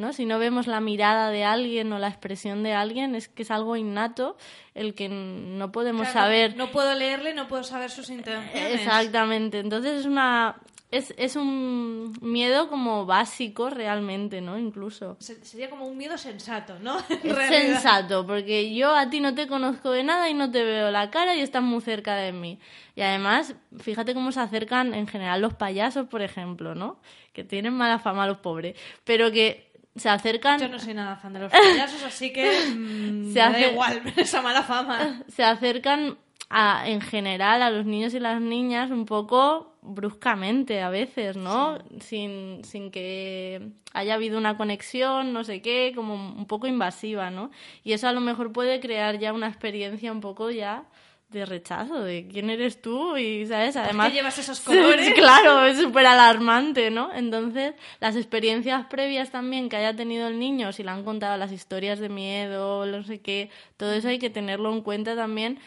¿no? 0.01 0.11
Si 0.11 0.25
no 0.25 0.39
vemos 0.39 0.67
la 0.67 0.81
mirada 0.81 1.29
de 1.29 1.45
alguien 1.45 1.93
o 1.93 1.99
la 1.99 2.09
expresión 2.09 2.63
de 2.63 2.73
alguien, 2.73 3.15
es 3.15 3.29
que 3.29 3.43
es 3.43 3.51
algo 3.51 3.77
innato 3.77 4.35
el 4.73 4.93
que 4.95 5.07
no 5.07 5.71
podemos 5.71 6.09
saber. 6.09 6.57
No 6.57 6.71
puedo 6.71 6.93
leerle, 6.95 7.33
no 7.33 7.47
puedo 7.47 7.63
saber 7.63 7.91
sus 7.91 8.09
intenciones. 8.09 8.79
Exactamente. 8.81 9.59
Entonces 9.59 9.99
es 9.99 10.05
una 10.05 10.57
es, 10.91 11.13
es 11.17 11.37
un 11.37 12.13
miedo 12.21 12.67
como 12.67 13.05
básico 13.05 13.69
realmente, 13.69 14.41
¿no? 14.41 14.59
Incluso. 14.59 15.15
Sería 15.19 15.69
como 15.69 15.87
un 15.87 15.97
miedo 15.97 16.17
sensato, 16.17 16.79
¿no? 16.79 16.97
Es 17.23 17.47
sensato, 17.47 18.27
porque 18.27 18.73
yo 18.75 18.93
a 18.93 19.09
ti 19.09 19.21
no 19.21 19.33
te 19.33 19.47
conozco 19.47 19.91
de 19.91 20.03
nada 20.03 20.29
y 20.29 20.33
no 20.33 20.51
te 20.51 20.63
veo 20.63 20.91
la 20.91 21.09
cara 21.09 21.33
y 21.35 21.39
estás 21.39 21.63
muy 21.63 21.81
cerca 21.81 22.15
de 22.15 22.33
mí. 22.33 22.59
Y 22.95 23.01
además, 23.01 23.55
fíjate 23.79 24.13
cómo 24.13 24.33
se 24.33 24.41
acercan 24.41 24.93
en 24.93 25.07
general 25.07 25.41
los 25.41 25.53
payasos, 25.53 26.07
por 26.07 26.21
ejemplo, 26.21 26.75
¿no? 26.75 26.99
Que 27.31 27.45
tienen 27.45 27.73
mala 27.73 27.97
fama 27.97 28.27
los 28.27 28.39
pobres, 28.39 28.77
pero 29.05 29.31
que 29.31 29.71
se 29.95 30.09
acercan. 30.09 30.59
Yo 30.59 30.67
no 30.67 30.79
soy 30.79 30.93
nada 30.93 31.15
fan 31.15 31.31
de 31.33 31.39
los 31.39 31.51
payasos, 31.51 32.03
así 32.03 32.33
que 32.33 32.51
mm, 32.75 33.31
se 33.31 33.41
hace... 33.41 33.61
da 33.61 33.71
igual 33.71 34.01
esa 34.17 34.41
mala 34.41 34.63
fama. 34.63 35.23
Se 35.29 35.43
acercan 35.43 36.17
a, 36.53 36.83
en 36.85 36.99
general 36.99 37.61
a 37.61 37.69
los 37.69 37.85
niños 37.85 38.13
y 38.13 38.19
las 38.19 38.41
niñas 38.41 38.91
un 38.91 39.05
poco 39.05 39.77
bruscamente 39.81 40.81
a 40.81 40.89
veces, 40.89 41.37
¿no? 41.37 41.77
Sin, 42.01 42.63
sin 42.65 42.91
que 42.91 43.71
haya 43.93 44.15
habido 44.15 44.37
una 44.37 44.57
conexión, 44.57 45.31
no 45.31 45.45
sé 45.45 45.61
qué, 45.61 45.93
como 45.95 46.13
un 46.13 46.45
poco 46.47 46.67
invasiva, 46.67 47.31
¿no? 47.31 47.51
Y 47.85 47.93
eso 47.93 48.09
a 48.09 48.11
lo 48.11 48.19
mejor 48.19 48.51
puede 48.51 48.81
crear 48.81 49.17
ya 49.17 49.31
una 49.31 49.47
experiencia 49.47 50.11
un 50.11 50.19
poco 50.19 50.51
ya 50.51 50.83
de 51.29 51.45
rechazo, 51.45 52.01
de 52.01 52.27
quién 52.27 52.49
eres 52.49 52.81
tú 52.81 53.15
y, 53.15 53.45
¿sabes? 53.45 53.77
Además... 53.77 54.07
¿Por 54.07 54.11
qué 54.11 54.17
llevas 54.17 54.37
esos 54.37 54.59
colores? 54.59 55.13
claro, 55.13 55.63
es 55.63 55.79
súper 55.79 56.05
alarmante, 56.05 56.91
¿no? 56.91 57.13
Entonces, 57.13 57.73
las 58.01 58.17
experiencias 58.17 58.87
previas 58.87 59.31
también 59.31 59.69
que 59.69 59.77
haya 59.77 59.95
tenido 59.95 60.27
el 60.27 60.37
niño, 60.37 60.73
si 60.73 60.83
le 60.83 60.91
han 60.91 61.05
contado 61.05 61.37
las 61.37 61.53
historias 61.53 61.99
de 61.99 62.09
miedo, 62.09 62.85
no 62.85 63.03
sé 63.03 63.21
qué, 63.21 63.49
todo 63.77 63.93
eso 63.93 64.09
hay 64.09 64.19
que 64.19 64.29
tenerlo 64.29 64.73
en 64.73 64.81
cuenta 64.81 65.15
también 65.15 65.59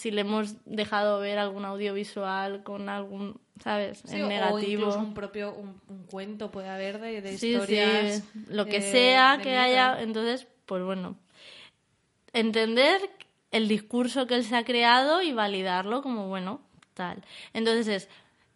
si 0.00 0.10
le 0.10 0.22
hemos 0.22 0.54
dejado 0.64 1.20
ver 1.20 1.38
algún 1.38 1.66
audiovisual 1.66 2.62
con 2.62 2.88
algún, 2.88 3.38
¿sabes? 3.62 4.02
en 4.10 4.28
negativo. 4.28 4.56
O 4.56 4.60
incluso 4.60 4.98
un 4.98 5.12
propio 5.12 5.52
un, 5.52 5.78
cuento 6.10 6.50
puede 6.50 6.70
haber 6.70 7.00
de, 7.00 7.20
de 7.20 7.34
historias. 7.34 8.24
Sí. 8.32 8.44
Lo 8.48 8.64
que 8.64 8.80
sea 8.80 9.40
que 9.42 9.58
haya, 9.58 10.00
entonces, 10.00 10.46
pues 10.64 10.82
bueno, 10.82 11.16
entender 12.32 12.98
el 13.50 13.68
discurso 13.68 14.26
que 14.26 14.36
él 14.36 14.44
se 14.44 14.56
ha 14.56 14.64
creado 14.64 15.20
y 15.20 15.34
validarlo 15.34 16.00
como, 16.00 16.28
bueno, 16.28 16.62
tal. 16.94 17.22
Entonces 17.52 17.86
es, 17.88 18.08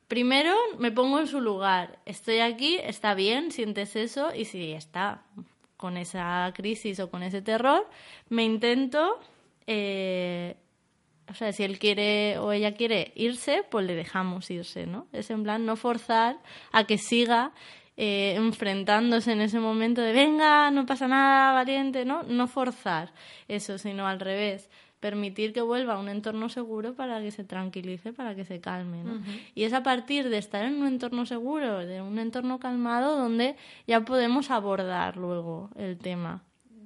primero 0.08 0.54
me 0.78 0.92
pongo 0.92 1.18
en 1.18 1.26
su 1.26 1.42
lugar, 1.42 1.98
estoy 2.06 2.38
aquí, 2.38 2.78
está 2.82 3.12
bien, 3.12 3.52
sientes 3.52 3.96
eso 3.96 4.34
y 4.34 4.46
si 4.46 4.72
está 4.72 5.24
con 5.76 5.98
esa 5.98 6.50
crisis 6.56 7.00
o 7.00 7.10
con 7.10 7.22
ese 7.22 7.42
terror, 7.42 7.86
me 8.30 8.44
intento, 8.44 9.20
eh, 9.66 10.56
o 11.28 11.34
sea, 11.34 11.52
si 11.52 11.62
él 11.62 11.78
quiere 11.78 12.38
o 12.38 12.52
ella 12.52 12.74
quiere 12.74 13.12
irse, 13.14 13.64
pues 13.70 13.86
le 13.86 13.94
dejamos 13.94 14.50
irse, 14.50 14.86
¿no? 14.86 15.06
Es 15.12 15.30
en 15.30 15.42
plan 15.42 15.64
no 15.64 15.76
forzar 15.76 16.36
a 16.72 16.84
que 16.84 16.98
siga 16.98 17.52
eh, 17.96 18.34
enfrentándose 18.36 19.32
en 19.32 19.40
ese 19.40 19.60
momento 19.60 20.00
de 20.02 20.12
venga, 20.12 20.70
no 20.70 20.84
pasa 20.86 21.08
nada, 21.08 21.52
valiente, 21.52 22.04
¿no? 22.04 22.22
No 22.24 22.46
forzar 22.46 23.12
eso, 23.48 23.78
sino 23.78 24.06
al 24.06 24.20
revés 24.20 24.68
permitir 25.04 25.52
que 25.52 25.60
vuelva 25.60 25.94
a 25.94 25.98
un 25.98 26.08
entorno 26.08 26.48
seguro 26.48 26.94
para 26.94 27.20
que 27.20 27.30
se 27.30 27.44
tranquilice, 27.44 28.14
para 28.14 28.34
que 28.34 28.46
se 28.46 28.62
calme. 28.62 29.04
¿no? 29.04 29.20
Y 29.54 29.64
es 29.64 29.74
a 29.74 29.82
partir 29.82 30.30
de 30.30 30.38
estar 30.38 30.64
en 30.64 30.76
un 30.76 30.86
entorno 30.86 31.26
seguro, 31.26 31.80
de 31.80 32.00
un 32.00 32.18
entorno 32.18 32.58
calmado, 32.58 33.18
donde 33.18 33.56
ya 33.86 34.00
podemos 34.06 34.50
abordar 34.50 35.18
luego 35.18 35.68
el 35.76 35.98
tema. 35.98 36.42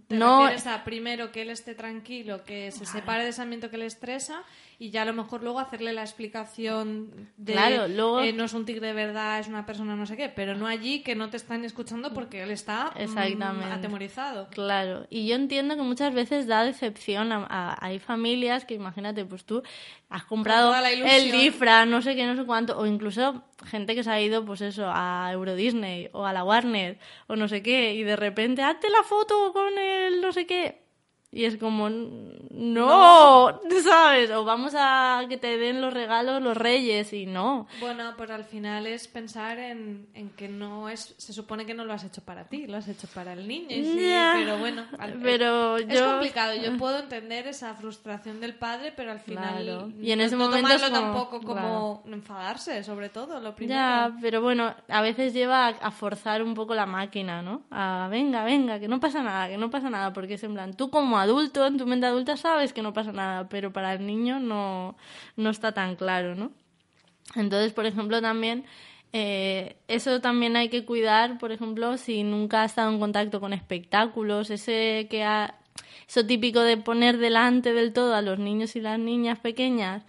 Te 0.08 0.16
no 0.16 0.40
refieres 0.40 0.66
a 0.66 0.84
primero 0.84 1.30
que 1.32 1.42
él 1.42 1.50
esté 1.50 1.74
tranquilo, 1.74 2.42
que 2.42 2.72
se 2.72 2.86
separe 2.86 3.24
de 3.24 3.30
ese 3.30 3.42
ambiente 3.42 3.68
que 3.68 3.76
le 3.76 3.86
estresa 3.86 4.42
y 4.80 4.90
ya 4.90 5.02
a 5.02 5.04
lo 5.04 5.12
mejor 5.12 5.42
luego 5.42 5.58
hacerle 5.58 5.92
la 5.92 6.02
explicación 6.02 7.28
de 7.36 7.52
Claro, 7.52 7.88
luego- 7.88 8.20
eh, 8.20 8.32
no 8.32 8.44
es 8.44 8.52
un 8.52 8.64
tigre 8.64 8.86
de 8.88 8.92
verdad, 8.92 9.40
es 9.40 9.48
una 9.48 9.66
persona 9.66 9.96
no 9.96 10.06
sé 10.06 10.16
qué, 10.16 10.28
pero 10.28 10.54
no 10.54 10.66
allí 10.68 11.02
que 11.02 11.16
no 11.16 11.30
te 11.30 11.36
están 11.36 11.64
escuchando 11.64 12.12
porque 12.14 12.42
él 12.42 12.50
está 12.52 12.92
mm, 12.94 13.00
Exactamente. 13.00 13.72
atemorizado. 13.72 14.48
Claro, 14.50 15.06
y 15.10 15.26
yo 15.26 15.34
entiendo 15.34 15.74
que 15.76 15.82
muchas 15.82 16.14
veces 16.14 16.46
da 16.46 16.62
decepción. 16.64 17.32
A, 17.32 17.44
a- 17.48 17.78
hay 17.84 17.98
familias 17.98 18.64
que, 18.64 18.74
imagínate, 18.74 19.24
pues 19.24 19.44
tú 19.44 19.62
has 20.10 20.24
comprado 20.24 20.72
el 20.74 21.32
disfraz, 21.32 21.86
no 21.88 22.00
sé 22.00 22.14
qué, 22.14 22.24
no 22.26 22.36
sé 22.36 22.44
cuánto, 22.44 22.78
o 22.78 22.86
incluso 22.86 23.42
gente 23.66 23.94
que 23.96 24.04
se 24.04 24.10
ha 24.10 24.20
ido, 24.20 24.44
pues 24.44 24.60
eso, 24.60 24.84
a 24.88 25.28
Euro 25.32 25.54
Disney 25.56 26.08
o 26.12 26.24
a 26.24 26.32
la 26.32 26.44
Warner 26.44 26.98
o 27.26 27.34
no 27.36 27.48
sé 27.48 27.62
qué, 27.62 27.94
y 27.94 28.04
de 28.04 28.14
repente, 28.16 28.62
hazte 28.62 28.88
la 28.90 29.02
foto 29.02 29.52
con 29.52 29.76
el 29.76 30.20
no 30.20 30.32
sé 30.32 30.46
qué. 30.46 30.86
Y 31.30 31.44
es 31.44 31.58
como, 31.58 31.90
no, 31.90 33.60
¿sabes? 33.84 34.30
O 34.30 34.44
vamos 34.44 34.74
a 34.76 35.22
que 35.28 35.36
te 35.36 35.58
den 35.58 35.80
los 35.80 35.92
regalos 35.92 36.40
los 36.42 36.56
reyes 36.56 37.12
y 37.12 37.26
no. 37.26 37.66
Bueno, 37.80 38.14
pues 38.16 38.30
al 38.30 38.44
final 38.44 38.86
es 38.86 39.08
pensar 39.08 39.58
en, 39.58 40.08
en 40.14 40.30
que 40.30 40.48
no 40.48 40.88
es, 40.88 41.14
se 41.18 41.32
supone 41.32 41.66
que 41.66 41.74
no 41.74 41.84
lo 41.84 41.92
has 41.92 42.04
hecho 42.04 42.22
para 42.22 42.44
ti, 42.44 42.66
lo 42.66 42.76
has 42.78 42.88
hecho 42.88 43.06
para 43.14 43.32
el 43.34 43.46
niño. 43.46 43.68
sí, 43.68 44.08
Ya, 44.08 44.34
pero 44.36 44.58
bueno, 44.58 44.84
al- 44.98 45.18
pero 45.22 45.76
es 45.76 45.86
yo- 45.88 46.06
complicado. 46.12 46.54
Yo 46.54 46.76
puedo 46.78 46.98
entender 46.98 47.46
esa 47.46 47.74
frustración 47.74 48.40
del 48.40 48.54
padre, 48.54 48.92
pero 48.96 49.12
al 49.12 49.20
final 49.20 49.62
Claro. 49.64 49.92
Y 50.00 50.10
en 50.12 50.18
no- 50.20 50.24
ese 50.24 50.36
no 50.36 50.44
momento 50.46 50.68
es 50.72 50.80
tomarlo 50.82 50.96
como- 50.98 51.12
tampoco 51.12 51.46
como 51.46 52.02
enfadarse, 52.06 52.82
sobre 52.84 53.08
todo 53.10 53.38
lo 53.40 53.54
primero. 53.54 53.78
Ya, 53.78 54.12
pero 54.20 54.40
bueno, 54.42 54.74
a 54.88 55.02
veces 55.02 55.32
lleva 55.32 55.66
a, 55.66 55.68
a 55.68 55.90
forzar 55.90 56.42
un 56.42 56.54
poco 56.54 56.74
la 56.74 56.86
máquina, 56.86 57.42
¿no? 57.42 57.62
A 57.70 58.08
venga, 58.10 58.44
venga, 58.44 58.80
que 58.80 58.88
no 58.88 58.98
pasa 58.98 59.22
nada, 59.22 59.48
que 59.48 59.58
no 59.58 59.70
pasa 59.70 59.90
nada, 59.90 60.12
porque 60.12 60.34
es 60.34 60.42
en 60.44 60.54
plan, 60.54 60.74
tú 60.74 60.90
como 60.90 61.17
adulto, 61.18 61.66
en 61.66 61.78
tu 61.78 61.86
mente 61.86 62.06
adulta 62.06 62.36
sabes 62.36 62.72
que 62.72 62.82
no 62.82 62.92
pasa 62.92 63.12
nada, 63.12 63.48
pero 63.48 63.72
para 63.72 63.94
el 63.94 64.06
niño 64.06 64.40
no, 64.40 64.96
no 65.36 65.50
está 65.50 65.72
tan 65.72 65.96
claro, 65.96 66.34
¿no? 66.34 66.52
Entonces, 67.34 67.72
por 67.72 67.86
ejemplo, 67.86 68.20
también 68.22 68.64
eh, 69.12 69.76
eso 69.88 70.20
también 70.20 70.56
hay 70.56 70.68
que 70.68 70.84
cuidar, 70.84 71.38
por 71.38 71.52
ejemplo, 71.52 71.96
si 71.96 72.22
nunca 72.24 72.62
ha 72.62 72.64
estado 72.66 72.90
en 72.90 73.00
contacto 73.00 73.40
con 73.40 73.52
espectáculos, 73.52 74.50
ese 74.50 75.06
que 75.10 75.24
ha, 75.24 75.54
eso 76.08 76.26
típico 76.26 76.60
de 76.60 76.76
poner 76.76 77.18
delante 77.18 77.72
del 77.72 77.92
todo 77.92 78.14
a 78.14 78.22
los 78.22 78.38
niños 78.38 78.76
y 78.76 78.80
las 78.80 78.98
niñas 78.98 79.38
pequeñas 79.38 80.04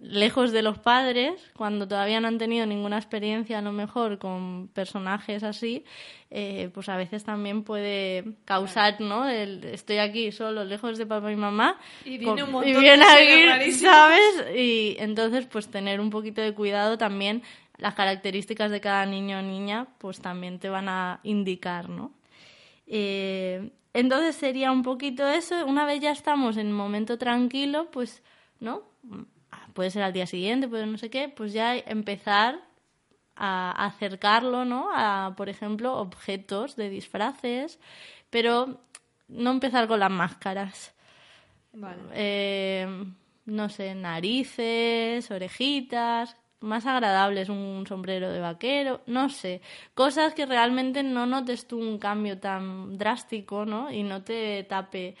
lejos 0.00 0.52
de 0.52 0.62
los 0.62 0.78
padres, 0.78 1.32
cuando 1.56 1.88
todavía 1.88 2.20
no 2.20 2.28
han 2.28 2.36
tenido 2.38 2.66
ninguna 2.66 2.98
experiencia 2.98 3.58
a 3.58 3.62
lo 3.62 3.72
mejor 3.72 4.18
con 4.18 4.68
personajes 4.74 5.42
así, 5.42 5.84
eh, 6.30 6.68
pues 6.74 6.88
a 6.88 6.96
veces 6.96 7.24
también 7.24 7.62
puede 7.62 8.24
causar, 8.44 9.00
¿no? 9.00 9.28
El, 9.28 9.64
estoy 9.64 9.98
aquí 9.98 10.32
solo, 10.32 10.64
lejos 10.64 10.98
de 10.98 11.06
papá 11.06 11.30
y 11.32 11.36
mamá. 11.36 11.78
Y 12.04 12.18
viene 12.18 12.24
con- 12.40 12.42
un 12.42 12.50
montón 12.52 12.70
y 12.70 12.74
de 12.74 12.80
viene 12.80 13.04
seres 13.04 13.50
aquí. 13.54 13.72
¿sabes? 13.72 14.44
Y 14.56 14.96
entonces, 14.98 15.46
pues 15.46 15.68
tener 15.68 16.00
un 16.00 16.10
poquito 16.10 16.42
de 16.42 16.52
cuidado 16.52 16.98
también, 16.98 17.42
las 17.78 17.94
características 17.94 18.70
de 18.70 18.80
cada 18.80 19.06
niño 19.06 19.38
o 19.38 19.42
niña, 19.42 19.86
pues 19.98 20.20
también 20.20 20.58
te 20.58 20.68
van 20.68 20.88
a 20.88 21.20
indicar, 21.22 21.88
¿no? 21.88 22.12
Eh, 22.86 23.70
entonces 23.92 24.34
sería 24.34 24.70
un 24.72 24.82
poquito 24.82 25.26
eso. 25.28 25.64
Una 25.66 25.86
vez 25.86 26.00
ya 26.00 26.10
estamos 26.10 26.56
en 26.56 26.66
un 26.68 26.72
momento 26.74 27.16
tranquilo, 27.16 27.88
pues, 27.90 28.22
¿no? 28.60 28.82
Puede 29.74 29.90
ser 29.90 30.02
al 30.02 30.12
día 30.12 30.26
siguiente, 30.26 30.68
puede 30.68 30.86
no 30.86 30.96
sé 30.96 31.10
qué, 31.10 31.28
pues 31.28 31.52
ya 31.52 31.76
empezar 31.76 32.60
a 33.36 33.86
acercarlo, 33.86 34.64
¿no? 34.64 34.88
A, 34.94 35.34
por 35.36 35.48
ejemplo, 35.48 35.98
objetos 35.98 36.76
de 36.76 36.88
disfraces, 36.88 37.78
pero 38.30 38.80
no 39.28 39.50
empezar 39.50 39.86
con 39.88 40.00
las 40.00 40.10
máscaras. 40.10 40.94
Vale. 41.72 42.00
Eh, 42.12 42.86
no 43.46 43.68
sé, 43.68 43.94
narices, 43.94 45.30
orejitas, 45.30 46.36
más 46.60 46.86
agradables, 46.86 47.48
un 47.48 47.84
sombrero 47.86 48.32
de 48.32 48.40
vaquero, 48.40 49.02
no 49.06 49.28
sé, 49.28 49.60
cosas 49.94 50.34
que 50.34 50.46
realmente 50.46 51.02
no 51.02 51.26
notes 51.26 51.68
tú 51.68 51.78
un 51.78 51.98
cambio 51.98 52.38
tan 52.38 52.96
drástico, 52.96 53.66
¿no? 53.66 53.92
Y 53.92 54.02
no 54.02 54.22
te 54.22 54.64
tape. 54.64 55.16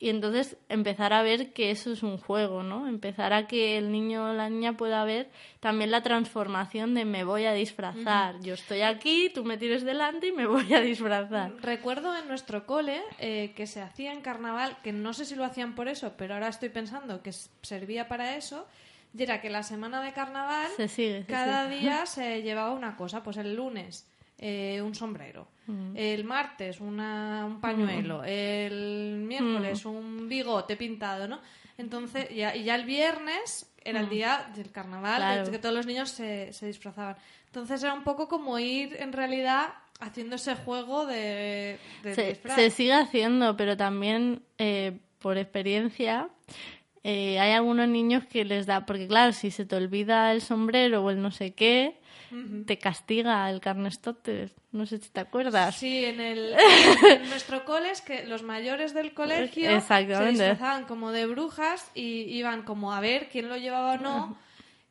Y 0.00 0.10
entonces 0.10 0.56
empezar 0.68 1.12
a 1.12 1.22
ver 1.22 1.52
que 1.52 1.72
eso 1.72 1.90
es 1.90 2.04
un 2.04 2.18
juego, 2.18 2.62
¿no? 2.62 2.86
Empezar 2.86 3.32
a 3.32 3.48
que 3.48 3.76
el 3.78 3.90
niño 3.90 4.30
o 4.30 4.32
la 4.32 4.48
niña 4.48 4.76
pueda 4.76 5.02
ver 5.04 5.28
también 5.58 5.90
la 5.90 6.02
transformación 6.04 6.94
de 6.94 7.04
me 7.04 7.24
voy 7.24 7.46
a 7.46 7.52
disfrazar. 7.52 8.38
Yo 8.40 8.54
estoy 8.54 8.82
aquí, 8.82 9.28
tú 9.34 9.44
me 9.44 9.58
tienes 9.58 9.82
delante 9.84 10.28
y 10.28 10.32
me 10.32 10.46
voy 10.46 10.72
a 10.72 10.80
disfrazar. 10.80 11.52
Recuerdo 11.60 12.16
en 12.16 12.28
nuestro 12.28 12.64
cole 12.64 13.00
eh, 13.18 13.52
que 13.56 13.66
se 13.66 13.80
hacía 13.82 14.12
en 14.12 14.20
carnaval, 14.20 14.76
que 14.84 14.92
no 14.92 15.12
sé 15.12 15.24
si 15.24 15.34
lo 15.34 15.44
hacían 15.44 15.74
por 15.74 15.88
eso, 15.88 16.12
pero 16.16 16.34
ahora 16.34 16.46
estoy 16.48 16.68
pensando 16.68 17.20
que 17.22 17.32
servía 17.62 18.06
para 18.06 18.36
eso, 18.36 18.66
y 19.16 19.22
era 19.24 19.40
que 19.40 19.50
la 19.50 19.64
semana 19.64 20.00
de 20.00 20.12
carnaval 20.12 20.68
Se 20.76 20.86
sigue. 20.86 21.22
se 21.22 21.26
cada 21.26 21.66
sigue. 21.68 21.80
día 21.80 22.06
se 22.06 22.42
llevaba 22.42 22.72
una 22.72 22.94
cosa, 22.96 23.24
pues 23.24 23.36
el 23.38 23.56
lunes 23.56 24.06
eh, 24.38 24.80
un 24.80 24.94
sombrero, 24.94 25.48
el 25.94 26.24
martes 26.24 26.80
una, 26.80 27.44
un 27.46 27.60
pañuelo, 27.60 28.22
el 28.24 29.18
miércoles 29.26 29.84
un 29.84 30.28
bigote 30.28 30.76
pintado, 30.76 31.28
¿no? 31.28 31.40
Entonces, 31.76 32.28
ya, 32.34 32.56
y 32.56 32.64
ya 32.64 32.74
el 32.74 32.84
viernes 32.84 33.70
era 33.84 34.00
el 34.00 34.08
día 34.08 34.50
del 34.56 34.70
carnaval, 34.72 35.16
Claro. 35.20 35.50
que 35.50 35.58
todos 35.58 35.74
los 35.74 35.86
niños 35.86 36.10
se, 36.10 36.52
se 36.52 36.66
disfrazaban. 36.66 37.16
Entonces 37.46 37.82
era 37.82 37.94
un 37.94 38.02
poco 38.02 38.28
como 38.28 38.58
ir 38.58 38.96
en 38.98 39.12
realidad 39.12 39.68
haciendo 40.00 40.36
ese 40.36 40.54
juego 40.56 41.06
de, 41.06 41.78
de 42.02 42.14
se, 42.14 42.34
se 42.34 42.70
sigue 42.70 42.92
haciendo, 42.94 43.56
pero 43.56 43.76
también 43.76 44.42
eh, 44.58 44.98
por 45.20 45.38
experiencia 45.38 46.28
eh, 47.04 47.38
hay 47.38 47.52
algunos 47.52 47.88
niños 47.88 48.24
que 48.26 48.44
les 48.44 48.66
da, 48.66 48.84
porque 48.86 49.06
claro, 49.08 49.32
si 49.32 49.50
se 49.50 49.64
te 49.64 49.76
olvida 49.76 50.32
el 50.32 50.40
sombrero 50.42 51.02
o 51.04 51.10
el 51.10 51.22
no 51.22 51.30
sé 51.30 51.54
qué, 51.54 51.97
te 52.66 52.78
castiga 52.78 53.48
el 53.50 53.60
carnestotes. 53.60 54.54
No 54.72 54.86
sé 54.86 54.98
si 54.98 55.10
te 55.10 55.20
acuerdas. 55.20 55.76
Sí, 55.76 56.04
en, 56.04 56.20
el, 56.20 56.54
en 57.10 57.28
nuestro 57.28 57.64
cole 57.64 57.90
es 57.90 58.00
que 58.00 58.26
los 58.26 58.42
mayores 58.42 58.94
del 58.94 59.14
colegio 59.14 59.80
se 59.80 60.04
disfrazaban 60.04 60.84
como 60.84 61.12
de 61.12 61.26
brujas 61.26 61.90
y 61.94 62.24
iban 62.36 62.62
como 62.62 62.92
a 62.92 63.00
ver 63.00 63.28
quién 63.30 63.48
lo 63.48 63.56
llevaba 63.56 63.94
o 63.94 63.98
no. 63.98 64.38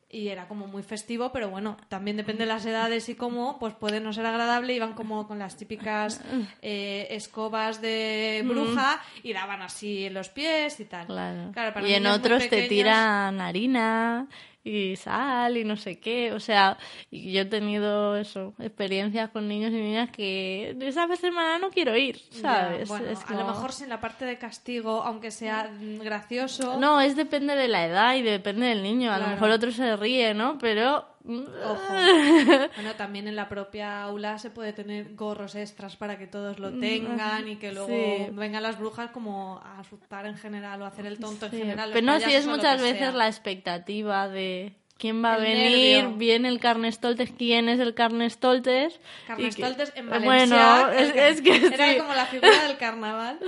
Y 0.10 0.30
era 0.30 0.48
como 0.48 0.68
muy 0.68 0.84
festivo, 0.84 1.34
pero 1.34 1.50
bueno, 1.50 1.76
también 1.90 2.16
depende 2.16 2.46
de 2.46 2.48
las 2.48 2.66
edades 2.66 3.10
y 3.10 3.16
cómo, 3.16 3.60
pues 3.60 3.74
puede 3.74 4.00
no 4.00 4.14
ser 4.14 4.26
agradable. 4.26 4.74
Iban 4.74 4.94
como 4.94 5.28
con 5.28 5.38
las 5.38 5.58
típicas 5.58 6.22
eh, 6.62 7.08
escobas 7.12 7.82
de 7.82 8.42
bruja 8.48 9.02
y 9.22 9.34
daban 9.34 9.62
así 9.62 10.06
en 10.06 10.14
los 10.14 10.30
pies 10.30 10.80
y 10.80 10.86
tal. 10.86 11.08
Claro. 11.08 11.52
para 11.54 11.86
y 11.86 11.94
en 11.94 12.08
otros 12.08 12.48
te 12.48 12.70
tiran 12.70 13.42
harina 13.42 14.28
y 14.68 14.96
sal 14.96 15.58
y 15.58 15.64
no 15.64 15.78
sé 15.78 16.00
qué. 16.00 16.34
O 16.34 16.40
sea, 16.40 16.78
yo 17.12 17.42
he 17.42 17.46
tenido 17.46 18.18
eso, 18.18 18.54
experiencias 18.60 19.30
con 19.30 19.48
niños 19.48 19.72
y 19.72 19.76
niñas 19.76 20.10
que 20.12 20.76
esa 20.82 21.08
vez 21.08 21.20
semana 21.20 21.58
no 21.60 21.70
quiero 21.70 21.96
ir, 21.96 22.18
Ya, 22.32 22.42
¿sabes? 22.42 22.90
bueno, 22.90 23.06
Es 23.10 23.20
a 23.28 23.34
lo 23.34 23.46
mejor 23.46 23.72
sin 23.72 23.90
la 23.90 24.00
parte 24.00 24.26
de 24.26 24.38
castigo, 24.38 25.04
aunque 25.04 25.32
sea 25.32 25.70
mm, 25.80 26.00
gracioso. 26.00 26.78
No, 26.78 27.00
es 27.02 27.16
depende 27.16 27.56
de 27.56 27.68
la 27.68 27.86
edad 27.86 28.16
y 28.16 28.22
depende 28.22 28.68
del 28.68 28.84
niño. 28.84 29.12
A 29.12 29.20
lo 29.20 29.28
mejor 29.28 29.50
otro 29.52 29.72
se 29.72 29.96
ríe, 29.96 30.34
¿no? 30.34 30.58
Pero... 30.60 31.06
mm, 31.28 31.46
Ojo. 31.66 31.94
Bueno, 32.76 32.96
también 32.98 33.28
en 33.28 33.36
la 33.36 33.48
propia 33.50 34.04
aula 34.04 34.38
se 34.40 34.50
puede 34.50 34.74
tener 34.74 35.14
gorros 35.16 35.56
extras 35.56 35.96
para 35.96 36.18
que 36.18 36.28
todos 36.28 36.60
lo 36.60 36.72
tengan 36.80 37.48
y 37.48 37.58
que 37.58 37.72
luego 37.72 37.88
Sí. 37.88 38.28
vengan 38.32 38.64
las 38.64 38.80
brujas 38.80 39.12
como 39.12 39.60
a 39.64 39.80
asustar 39.80 40.26
en 40.26 40.38
general 40.38 40.82
o 40.82 40.86
hacer 40.86 41.06
el 41.06 41.20
tonto 41.20 41.46
en 41.48 41.52
general. 41.52 41.92
Pero 41.94 42.06
no, 42.06 42.20
si 42.20 42.34
es 42.34 42.48
muchas 42.48 42.82
veces 42.82 42.98
sea. 43.00 43.12
la 43.12 43.28
expectativa 43.28 44.28
de 44.30 44.74
quién 44.98 45.24
va 45.24 45.34
a 45.34 45.38
El 45.38 45.44
venir, 45.44 45.98
nervio. 46.04 46.18
viene 46.18 46.48
el 46.50 46.60
carnestoltes, 46.60 47.32
quién 47.38 47.70
es 47.70 47.80
el 47.80 47.94
carnestoltes. 47.94 49.00
Carnestoltes 49.28 49.94
en 49.96 50.08
Bueno, 50.10 50.56
Valencia. 50.56 50.90
es, 50.98 51.38
es 51.38 51.42
que 51.42 51.56
Era 51.74 51.92
sí. 51.94 51.98
como 52.00 52.14
la 52.14 52.26
figura 52.26 52.68
del 52.68 52.78
carnaval. 52.78 53.40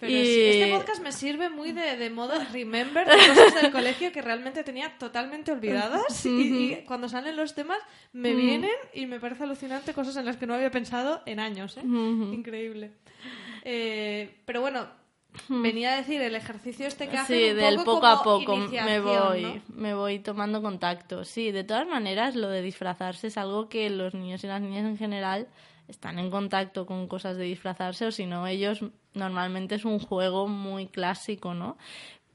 Pero 0.00 0.12
Y- 0.12 0.24
sí, 0.24 0.40
este 0.44 0.72
podcast 0.72 1.02
me 1.02 1.12
sirve 1.12 1.48
muy 1.48 1.72
de, 1.72 1.96
de 1.96 2.10
modo 2.10 2.34
remember 2.52 3.06
de 3.06 3.14
cosas 3.28 3.54
del 3.62 3.72
colegio 3.72 4.12
que 4.12 4.20
realmente 4.22 4.62
tenía 4.64 4.96
totalmente 4.98 5.52
olvidadas. 5.52 6.26
y, 6.26 6.30
y 6.72 6.76
cuando 6.86 7.08
salen 7.08 7.36
los 7.36 7.54
temas 7.54 7.78
me 8.12 8.34
vienen 8.34 8.70
y 8.94 9.06
me 9.06 9.20
parece 9.20 9.44
alucinante 9.44 9.92
cosas 9.94 10.16
en 10.16 10.24
las 10.26 10.36
que 10.36 10.46
no 10.46 10.54
había 10.54 10.70
pensado 10.70 11.22
en 11.26 11.40
años. 11.40 11.76
¿eh? 11.76 11.82
Increíble. 11.84 12.90
Eh, 13.64 14.36
pero 14.44 14.60
bueno, 14.60 14.86
venía 15.48 15.94
a 15.94 15.96
decir 15.96 16.20
el 16.20 16.34
ejercicio 16.34 16.86
este 16.86 17.08
que 17.08 17.16
hacen 17.16 17.38
Sí, 17.38 17.50
un 17.50 17.56
del 17.56 17.76
poco 17.76 17.94
poco 17.94 18.06
a 18.06 18.22
poco 18.22 18.56
me 18.56 19.00
voy, 19.00 19.42
¿no? 19.42 19.62
me 19.68 19.94
voy 19.94 20.18
tomando 20.18 20.62
contacto. 20.62 21.24
Sí, 21.24 21.52
de 21.52 21.64
todas 21.64 21.86
maneras, 21.86 22.34
lo 22.36 22.48
de 22.48 22.62
disfrazarse 22.62 23.28
es 23.28 23.36
algo 23.36 23.68
que 23.68 23.90
los 23.90 24.14
niños 24.14 24.42
y 24.44 24.46
las 24.46 24.60
niñas 24.60 24.84
en 24.84 24.98
general 24.98 25.48
están 25.88 26.18
en 26.18 26.30
contacto 26.30 26.86
con 26.86 27.06
cosas 27.06 27.36
de 27.36 27.44
disfrazarse, 27.44 28.06
o 28.06 28.10
si 28.10 28.26
no, 28.26 28.46
ellos 28.46 28.80
normalmente 29.14 29.76
es 29.76 29.84
un 29.84 29.98
juego 29.98 30.48
muy 30.48 30.88
clásico, 30.88 31.54
¿no? 31.54 31.76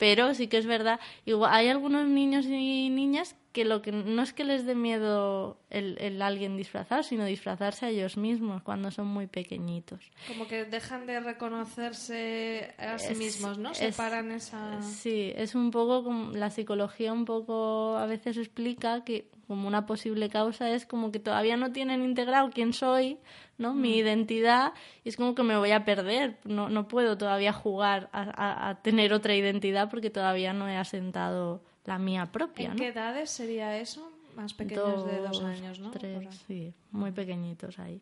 Pero 0.01 0.33
sí 0.33 0.47
que 0.47 0.57
es 0.57 0.65
verdad, 0.65 0.99
igual, 1.25 1.53
hay 1.53 1.67
algunos 1.67 2.07
niños 2.07 2.47
y 2.47 2.89
niñas 2.89 3.35
que 3.51 3.65
lo 3.65 3.83
que 3.83 3.91
no 3.91 4.23
es 4.23 4.33
que 4.33 4.43
les 4.43 4.65
dé 4.65 4.73
miedo 4.73 5.59
el, 5.69 5.95
el, 5.99 6.19
alguien 6.23 6.57
disfrazar, 6.57 7.03
sino 7.03 7.23
disfrazarse 7.23 7.85
a 7.85 7.89
ellos 7.89 8.17
mismos 8.17 8.63
cuando 8.63 8.89
son 8.89 9.05
muy 9.05 9.27
pequeñitos. 9.27 9.99
Como 10.27 10.47
que 10.47 10.65
dejan 10.65 11.05
de 11.05 11.19
reconocerse 11.19 12.73
a 12.79 12.97
sí 12.97 13.13
mismos, 13.13 13.59
¿no? 13.59 13.75
Separan 13.75 14.31
esa... 14.31 14.81
Sí, 14.81 15.33
es 15.35 15.53
un 15.53 15.69
poco 15.69 16.03
como 16.03 16.31
la 16.31 16.49
psicología 16.49 17.13
un 17.13 17.25
poco 17.25 17.95
a 17.95 18.07
veces 18.07 18.37
explica 18.37 19.03
que 19.03 19.29
como 19.51 19.67
una 19.67 19.85
posible 19.85 20.29
causa 20.29 20.71
es 20.71 20.85
como 20.85 21.11
que 21.11 21.19
todavía 21.19 21.57
no 21.57 21.73
tienen 21.73 22.05
integrado 22.05 22.51
quién 22.51 22.71
soy, 22.71 23.17
¿no? 23.57 23.73
Mi 23.73 23.89
mm. 23.89 23.95
identidad 23.95 24.73
y 25.03 25.09
es 25.09 25.17
como 25.17 25.35
que 25.35 25.43
me 25.43 25.57
voy 25.57 25.71
a 25.71 25.83
perder, 25.83 26.37
no, 26.45 26.69
no 26.69 26.87
puedo 26.87 27.17
todavía 27.17 27.51
jugar 27.51 28.07
a, 28.13 28.69
a 28.69 28.81
tener 28.81 29.11
otra 29.11 29.35
identidad 29.35 29.89
porque 29.89 30.09
todavía 30.09 30.53
no 30.53 30.69
he 30.69 30.77
asentado 30.77 31.61
la 31.83 31.99
mía 31.99 32.31
propia. 32.31 32.69
¿En 32.69 32.77
qué 32.77 32.87
edades 32.87 33.29
sería 33.29 33.77
eso? 33.77 34.09
Más 34.37 34.53
pequeños 34.53 35.05
de 35.05 35.17
dos 35.17 35.43
años, 35.43 35.79
¿no? 35.79 35.91
Tres, 35.91 36.33
sí, 36.47 36.73
muy 36.91 37.11
pequeñitos 37.11 37.77
ahí. 37.77 37.99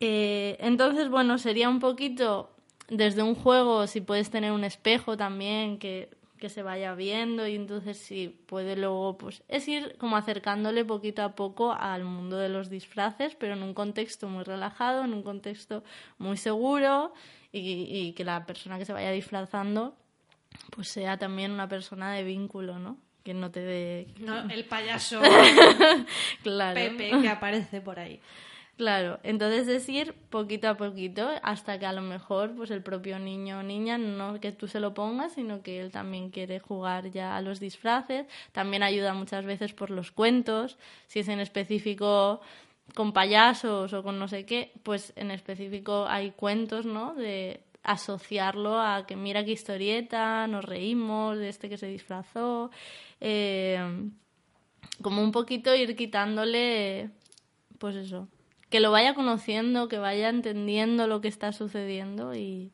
Eh, 0.00 0.56
entonces, 0.60 1.10
bueno, 1.10 1.36
sería 1.36 1.68
un 1.68 1.78
poquito 1.78 2.56
desde 2.88 3.22
un 3.22 3.34
juego, 3.34 3.86
si 3.86 4.00
puedes 4.00 4.30
tener 4.30 4.52
un 4.52 4.64
espejo 4.64 5.18
también 5.18 5.78
que, 5.78 6.08
que 6.44 6.50
se 6.50 6.62
vaya 6.62 6.94
viendo 6.94 7.48
y 7.48 7.54
entonces 7.54 7.96
si 7.96 8.28
puede 8.28 8.76
luego, 8.76 9.16
pues 9.16 9.42
es 9.48 9.66
ir 9.66 9.96
como 9.96 10.18
acercándole 10.18 10.84
poquito 10.84 11.22
a 11.22 11.34
poco 11.34 11.72
al 11.72 12.04
mundo 12.04 12.36
de 12.36 12.50
los 12.50 12.68
disfraces, 12.68 13.34
pero 13.34 13.54
en 13.54 13.62
un 13.62 13.72
contexto 13.72 14.28
muy 14.28 14.44
relajado, 14.44 15.04
en 15.04 15.14
un 15.14 15.22
contexto 15.22 15.84
muy 16.18 16.36
seguro 16.36 17.14
y, 17.50 17.88
y 17.90 18.12
que 18.12 18.24
la 18.24 18.44
persona 18.44 18.76
que 18.76 18.84
se 18.84 18.92
vaya 18.92 19.10
disfrazando 19.10 19.96
pues 20.68 20.88
sea 20.88 21.16
también 21.16 21.50
una 21.50 21.66
persona 21.66 22.12
de 22.12 22.24
vínculo, 22.24 22.78
¿no? 22.78 22.98
Que 23.22 23.32
no 23.32 23.50
te 23.50 23.60
dé... 23.60 24.08
No, 24.18 24.40
el 24.50 24.66
payaso 24.66 25.22
claro. 26.42 26.74
Pepe 26.74 27.10
que 27.22 27.28
aparece 27.30 27.80
por 27.80 27.98
ahí. 27.98 28.20
Claro, 28.76 29.20
entonces 29.22 29.68
decir 29.68 30.14
poquito 30.30 30.68
a 30.68 30.76
poquito 30.76 31.28
hasta 31.44 31.78
que 31.78 31.86
a 31.86 31.92
lo 31.92 32.00
mejor 32.02 32.56
pues 32.56 32.72
el 32.72 32.82
propio 32.82 33.20
niño 33.20 33.60
o 33.60 33.62
niña 33.62 33.98
no 33.98 34.40
que 34.40 34.50
tú 34.50 34.66
se 34.66 34.80
lo 34.80 34.94
pongas, 34.94 35.34
sino 35.34 35.62
que 35.62 35.80
él 35.80 35.92
también 35.92 36.30
quiere 36.30 36.58
jugar 36.58 37.08
ya 37.12 37.36
a 37.36 37.40
los 37.40 37.60
disfraces. 37.60 38.26
También 38.50 38.82
ayuda 38.82 39.14
muchas 39.14 39.44
veces 39.44 39.72
por 39.74 39.90
los 39.90 40.10
cuentos, 40.10 40.76
si 41.06 41.20
es 41.20 41.28
en 41.28 41.38
específico 41.38 42.40
con 42.96 43.12
payasos 43.12 43.92
o 43.92 44.02
con 44.02 44.18
no 44.18 44.26
sé 44.26 44.44
qué, 44.44 44.72
pues 44.82 45.12
en 45.14 45.30
específico 45.30 46.06
hay 46.08 46.32
cuentos, 46.32 46.84
¿no? 46.84 47.14
De 47.14 47.60
asociarlo 47.84 48.80
a 48.80 49.06
que 49.06 49.14
mira 49.14 49.44
qué 49.44 49.52
historieta, 49.52 50.48
nos 50.48 50.64
reímos 50.64 51.38
de 51.38 51.48
este 51.48 51.68
que 51.68 51.78
se 51.78 51.86
disfrazó, 51.86 52.70
eh, 53.20 53.78
como 55.02 55.22
un 55.22 55.32
poquito 55.32 55.74
ir 55.74 55.96
quitándole, 55.96 57.10
pues 57.78 57.96
eso, 57.96 58.28
que 58.74 58.80
lo 58.80 58.90
vaya 58.90 59.14
conociendo, 59.14 59.86
que 59.86 59.98
vaya 59.98 60.28
entendiendo 60.28 61.06
lo 61.06 61.20
que 61.20 61.28
está 61.28 61.52
sucediendo 61.52 62.34
y, 62.34 62.72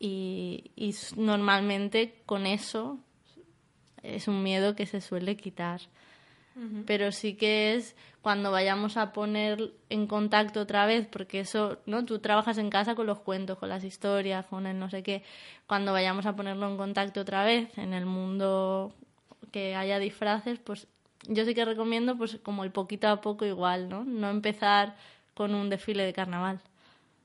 y, 0.00 0.70
y 0.74 0.94
normalmente 1.18 2.22
con 2.24 2.46
eso 2.46 2.98
es 4.02 4.26
un 4.26 4.42
miedo 4.42 4.74
que 4.74 4.86
se 4.86 5.02
suele 5.02 5.36
quitar 5.36 5.82
pero 6.86 7.12
sí 7.12 7.34
que 7.34 7.74
es 7.74 7.94
cuando 8.22 8.50
vayamos 8.50 8.96
a 8.96 9.12
poner 9.12 9.74
en 9.90 10.06
contacto 10.06 10.60
otra 10.60 10.86
vez, 10.86 11.06
porque 11.06 11.40
eso, 11.40 11.78
¿no? 11.86 12.04
Tú 12.04 12.18
trabajas 12.20 12.58
en 12.58 12.70
casa 12.70 12.94
con 12.94 13.06
los 13.06 13.20
cuentos, 13.20 13.58
con 13.58 13.68
las 13.68 13.84
historias, 13.84 14.46
con 14.46 14.66
el 14.66 14.78
no 14.78 14.90
sé 14.90 15.02
qué, 15.02 15.22
cuando 15.66 15.92
vayamos 15.92 16.26
a 16.26 16.34
ponerlo 16.34 16.68
en 16.68 16.76
contacto 16.76 17.20
otra 17.20 17.44
vez 17.44 17.76
en 17.78 17.92
el 17.92 18.06
mundo 18.06 18.92
que 19.52 19.76
haya 19.76 19.98
disfraces, 19.98 20.58
pues 20.58 20.88
yo 21.28 21.44
sí 21.44 21.54
que 21.54 21.64
recomiendo 21.64 22.16
pues 22.16 22.38
como 22.42 22.64
el 22.64 22.72
poquito 22.72 23.08
a 23.08 23.20
poco 23.20 23.44
igual, 23.44 23.88
¿no? 23.88 24.04
No 24.04 24.30
empezar 24.30 24.96
con 25.38 25.54
un 25.54 25.70
desfile 25.70 26.02
de 26.02 26.12
carnaval, 26.12 26.58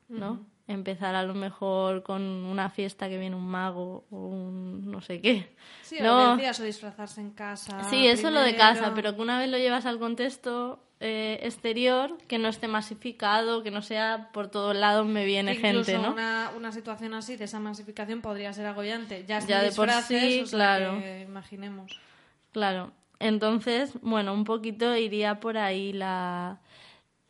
¿no? 0.08 0.46
empezar 0.68 1.16
a 1.16 1.24
lo 1.24 1.34
mejor 1.34 2.04
con 2.04 2.22
una 2.22 2.70
fiesta 2.70 3.10
que 3.10 3.18
viene 3.18 3.36
un 3.36 3.48
mago 3.48 4.06
o 4.12 4.28
un 4.28 4.92
no 4.92 5.02
sé 5.02 5.20
qué. 5.20 5.56
Sí, 5.82 5.98
¿no? 6.00 6.36
decías, 6.36 6.60
o 6.60 6.64
disfrazarse 6.64 7.22
en 7.22 7.32
casa. 7.32 7.84
Sí, 7.90 8.06
eso 8.08 8.28
es 8.28 8.34
lo 8.36 8.42
de 8.42 8.56
casa, 8.56 8.94
pero 8.94 9.16
que 9.16 9.22
una 9.24 9.40
vez 9.40 9.50
lo 9.50 9.58
llevas 9.58 9.88
al 9.88 9.98
contexto 9.98 10.80
eh, 11.00 11.40
exterior, 11.42 12.16
que 12.28 12.38
no 12.38 12.50
esté 12.50 12.68
masificado, 12.68 13.64
que 13.64 13.72
no 13.72 13.82
sea 13.82 14.30
por 14.32 14.48
todos 14.48 14.76
lados 14.76 15.08
me 15.08 15.26
viene 15.26 15.56
gente, 15.56 15.98
¿no? 15.98 16.14
Una, 16.14 16.52
una 16.56 16.72
situación 16.72 17.16
así, 17.16 17.36
de 17.36 17.46
esa 17.46 17.60
masificación, 17.60 18.22
podría 18.22 18.54
ser 18.54 18.68
agobiante. 18.68 19.26
Ya, 19.28 19.40
ya 19.40 19.64
de 19.64 19.72
por 19.72 19.90
sí, 20.04 20.44
claro. 20.52 21.02
imaginemos. 21.20 22.00
Claro. 22.52 22.92
Entonces, 23.18 23.94
bueno, 24.04 24.34
un 24.36 24.44
poquito 24.44 24.96
iría 24.96 25.40
por 25.40 25.58
ahí 25.58 25.94
la 25.94 26.60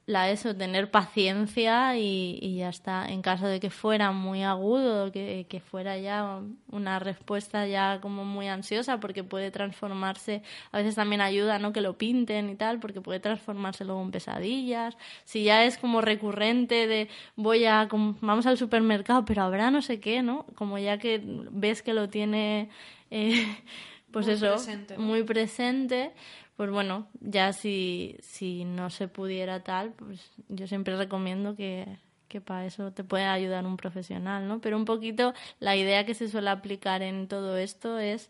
la 0.05 0.29
eso, 0.29 0.53
tener 0.53 0.91
paciencia 0.91 1.97
y, 1.97 2.37
y, 2.41 2.57
ya 2.57 2.69
está. 2.69 3.07
En 3.07 3.21
caso 3.21 3.47
de 3.47 3.61
que 3.61 3.69
fuera 3.69 4.11
muy 4.11 4.43
agudo, 4.43 5.11
que, 5.13 5.45
que, 5.47 5.61
fuera 5.61 5.97
ya 5.97 6.41
una 6.69 6.99
respuesta 6.99 7.65
ya 7.67 7.99
como 8.01 8.25
muy 8.25 8.49
ansiosa, 8.49 8.99
porque 8.99 9.23
puede 9.23 9.49
transformarse, 9.49 10.43
a 10.73 10.77
veces 10.79 10.95
también 10.95 11.21
ayuda, 11.21 11.57
¿no? 11.57 11.71
Que 11.71 11.79
lo 11.79 11.97
pinten 11.97 12.49
y 12.49 12.55
tal, 12.55 12.79
porque 12.79 12.99
puede 12.99 13.21
transformarse 13.21 13.85
luego 13.85 14.01
en 14.01 14.11
pesadillas. 14.11 14.97
Si 15.23 15.43
ya 15.43 15.63
es 15.63 15.77
como 15.77 16.01
recurrente 16.01 16.85
de 16.87 17.07
voy 17.37 17.65
a, 17.65 17.87
vamos 18.21 18.45
al 18.45 18.57
supermercado, 18.57 19.23
pero 19.23 19.43
habrá 19.43 19.71
no 19.71 19.81
sé 19.81 20.01
qué, 20.01 20.21
¿no? 20.21 20.45
Como 20.55 20.77
ya 20.79 20.97
que 20.97 21.21
ves 21.23 21.81
que 21.81 21.93
lo 21.93 22.09
tiene, 22.09 22.69
eh, 23.09 23.45
pues 24.11 24.27
eso, 24.27 24.57
muy 24.97 25.23
presente 25.23 26.11
pues 26.55 26.69
bueno, 26.69 27.07
ya 27.19 27.53
si, 27.53 28.17
si 28.21 28.65
no 28.65 28.89
se 28.89 29.07
pudiera 29.07 29.63
tal, 29.63 29.93
pues 29.93 30.31
yo 30.49 30.67
siempre 30.67 30.95
recomiendo 30.95 31.55
que, 31.55 31.97
que 32.27 32.41
para 32.41 32.65
eso 32.65 32.91
te 32.91 33.03
puede 33.03 33.25
ayudar 33.25 33.65
un 33.65 33.77
profesional, 33.77 34.47
¿no? 34.47 34.61
Pero 34.61 34.77
un 34.77 34.85
poquito 34.85 35.33
la 35.59 35.75
idea 35.75 36.05
que 36.05 36.13
se 36.13 36.29
suele 36.29 36.49
aplicar 36.49 37.01
en 37.01 37.27
todo 37.27 37.57
esto 37.57 37.97
es 37.97 38.29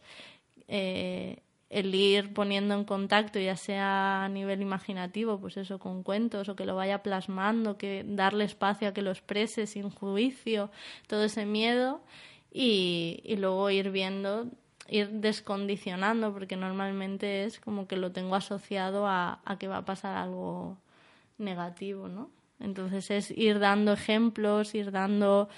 eh, 0.67 1.43
el 1.69 1.93
ir 1.95 2.33
poniendo 2.33 2.75
en 2.75 2.85
contacto, 2.85 3.39
ya 3.39 3.57
sea 3.57 4.23
a 4.23 4.29
nivel 4.29 4.61
imaginativo, 4.61 5.39
pues 5.39 5.57
eso, 5.57 5.79
con 5.79 6.03
cuentos, 6.03 6.47
o 6.47 6.55
que 6.55 6.65
lo 6.65 6.75
vaya 6.75 7.03
plasmando, 7.03 7.77
que 7.77 8.05
darle 8.07 8.45
espacio 8.45 8.87
a 8.87 8.93
que 8.93 9.01
lo 9.01 9.11
exprese 9.11 9.67
sin 9.67 9.89
juicio, 9.89 10.69
todo 11.07 11.23
ese 11.23 11.45
miedo, 11.45 12.01
y, 12.51 13.21
y 13.23 13.37
luego 13.37 13.69
ir 13.71 13.89
viendo 13.89 14.47
ir 14.87 15.09
descondicionando, 15.09 16.33
porque 16.33 16.55
normalmente 16.55 17.45
es 17.45 17.59
como 17.59 17.87
que 17.87 17.97
lo 17.97 18.11
tengo 18.11 18.35
asociado 18.35 19.07
a, 19.07 19.41
a 19.45 19.57
que 19.57 19.67
va 19.67 19.77
a 19.77 19.85
pasar 19.85 20.17
algo 20.17 20.77
negativo, 21.37 22.07
¿no? 22.07 22.29
Entonces 22.59 23.11
es 23.11 23.31
ir 23.31 23.59
dando 23.59 23.93
ejemplos, 23.93 24.73
ir 24.75 24.91
dando 24.91 25.49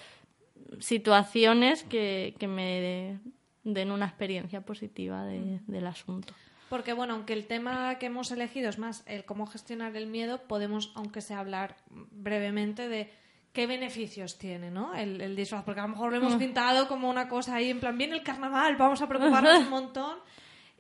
situaciones 0.80 1.84
que, 1.84 2.36
que 2.40 2.48
me 2.48 3.20
den 3.64 3.92
una 3.92 4.06
experiencia 4.06 4.62
positiva 4.62 5.26
de, 5.26 5.60
del 5.68 5.88
asunto. 5.88 6.34
Porque 6.70 6.94
bueno, 6.94 7.14
aunque 7.14 7.34
el 7.34 7.46
tema 7.46 7.98
que 8.00 8.08
hemos 8.08 8.32
elegido 8.32 8.70
es 8.70 8.80
más 8.80 9.04
el 9.06 9.24
cómo 9.24 9.46
gestionar 9.46 9.96
el 9.96 10.08
miedo, 10.08 10.42
podemos, 10.48 10.92
aunque 10.96 11.22
sea 11.22 11.40
hablar 11.40 11.78
brevemente 11.90 12.90
de 12.90 13.12
qué 13.56 13.66
beneficios 13.68 14.38
tiene, 14.38 14.70
¿no? 14.70 14.94
El, 14.94 15.34
disfraz, 15.34 15.64
porque 15.64 15.80
a 15.80 15.84
lo 15.84 15.90
mejor 15.90 16.12
lo 16.12 16.18
hemos 16.18 16.36
mm. 16.36 16.40
pintado 16.40 16.88
como 16.90 17.10
una 17.10 17.30
cosa 17.30 17.56
ahí, 17.56 17.70
en 17.70 17.80
plan, 17.80 17.98
viene 17.98 18.16
el 18.16 18.22
carnaval, 18.22 18.76
vamos 18.76 19.02
a 19.02 19.08
preocuparnos 19.08 19.60
un 19.60 19.70
montón. 19.70 20.18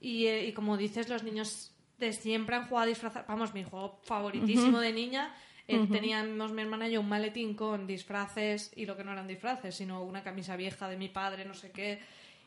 Eh, 0.01 0.47
y, 0.49 0.51
como 0.51 0.75
dices, 0.75 1.07
los 1.07 1.23
niños 1.23 1.73
de 1.97 2.11
siempre 2.11 2.57
han 2.57 2.67
jugado 2.67 2.83
a 2.83 2.87
disfrazar. 2.87 3.25
Vamos, 3.27 3.53
mi 3.53 3.63
juego 3.63 4.01
favoritísimo 4.03 4.79
de 4.79 4.91
niña. 4.91 5.33
Eh, 5.67 5.87
teníamos 5.89 6.51
mi 6.51 6.61
hermana 6.61 6.87
y 6.87 6.91
yo 6.91 6.99
un 6.99 7.07
maletín 7.07 7.55
con 7.55 7.87
disfraces 7.87 8.71
y 8.75 8.85
lo 8.85 8.95
que 8.97 9.05
no 9.05 9.13
eran 9.13 9.25
disfraces, 9.25 9.73
sino 9.73 10.03
una 10.03 10.21
camisa 10.21 10.57
vieja 10.57 10.89
de 10.89 10.97
mi 10.97 11.07
padre, 11.07 11.45
no 11.45 11.53
sé 11.53 11.71
qué. 11.71 11.99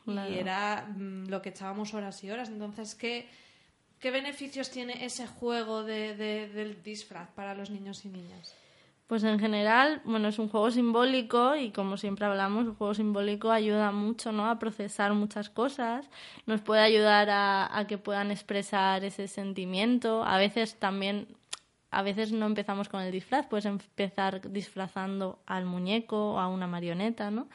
Y 0.06 0.38
era 0.38 0.86
mm, 0.86 1.28
lo 1.28 1.40
que 1.40 1.48
echábamos 1.48 1.94
horas 1.94 2.22
y 2.22 2.30
horas. 2.30 2.50
Entonces, 2.50 2.94
¿qué, 2.94 3.26
qué 3.98 4.10
beneficios 4.10 4.70
tiene 4.70 5.06
ese 5.06 5.26
juego 5.26 5.82
de, 5.84 6.14
del 6.16 6.82
disfraz 6.82 7.30
para 7.30 7.54
los 7.54 7.70
niños 7.70 8.04
y 8.04 8.08
niñas? 8.08 8.54
Pues 9.08 9.24
en 9.24 9.40
general, 9.40 10.02
bueno, 10.04 10.28
es 10.28 10.38
un 10.38 10.50
juego 10.50 10.70
simbólico 10.70 11.56
y 11.56 11.70
como 11.70 11.96
siempre 11.96 12.26
hablamos, 12.26 12.66
el 12.66 12.74
juego 12.74 12.92
simbólico 12.92 13.50
ayuda 13.50 13.90
mucho, 13.90 14.32
¿no? 14.32 14.50
A 14.50 14.58
procesar 14.58 15.14
muchas 15.14 15.48
cosas, 15.48 16.10
nos 16.44 16.60
puede 16.60 16.82
ayudar 16.82 17.28
a, 17.30 17.86
que 17.88 17.96
puedan 17.96 18.30
expresar 18.30 19.04
ese 19.04 19.26
sentimiento. 19.26 20.24
A 20.24 20.36
veces 20.36 20.78
también, 20.78 21.26
a 21.90 22.02
veces 22.02 22.32
no 22.32 22.44
empezamos 22.44 22.90
con 22.90 23.00
el 23.00 23.10
disfraz, 23.10 23.46
puedes 23.46 23.64
empezar 23.64 24.42
disfrazando 24.52 25.38
al 25.46 25.64
muñeco 25.64 26.34
o 26.34 26.38
a 26.38 26.48
una 26.48 26.66
marioneta, 26.66 27.30
¿no? 27.30 27.48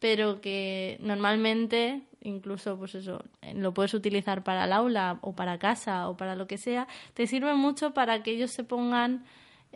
Pero 0.00 0.40
que 0.40 0.98
normalmente 1.00 2.02
incluso 2.20 2.76
pues 2.78 2.96
eso, 2.96 3.22
lo 3.54 3.72
puedes 3.72 3.94
utilizar 3.94 4.42
para 4.42 4.64
el 4.64 4.72
aula 4.72 5.20
o 5.20 5.36
para 5.36 5.60
casa 5.60 6.08
o 6.08 6.16
para 6.16 6.34
lo 6.34 6.48
que 6.48 6.58
sea, 6.58 6.88
te 7.14 7.28
sirve 7.28 7.54
mucho 7.54 7.94
para 7.94 8.24
que 8.24 8.32
ellos 8.32 8.50
se 8.50 8.64
pongan 8.64 9.24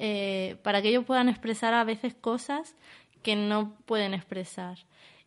eh, 0.02 0.56
para 0.62 0.80
que 0.80 0.88
ellos 0.88 1.04
puedan 1.04 1.28
expresar 1.28 1.74
a 1.74 1.84
veces 1.84 2.14
cosas 2.14 2.74
que 3.22 3.36
no 3.36 3.76
pueden 3.84 4.14
expresar. 4.14 4.78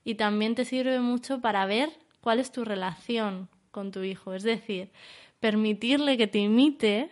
Y 0.03 0.15
también 0.15 0.55
te 0.55 0.65
sirve 0.65 0.99
mucho 0.99 1.41
para 1.41 1.67
ver 1.67 1.91
cuál 2.21 2.39
es 2.39 2.51
tu 2.51 2.65
relación 2.65 3.49
con 3.69 3.91
tu 3.91 4.01
hijo. 4.01 4.33
Es 4.33 4.41
decir, 4.41 4.89
permitirle 5.39 6.17
que 6.17 6.25
te 6.25 6.39
imite, 6.39 7.11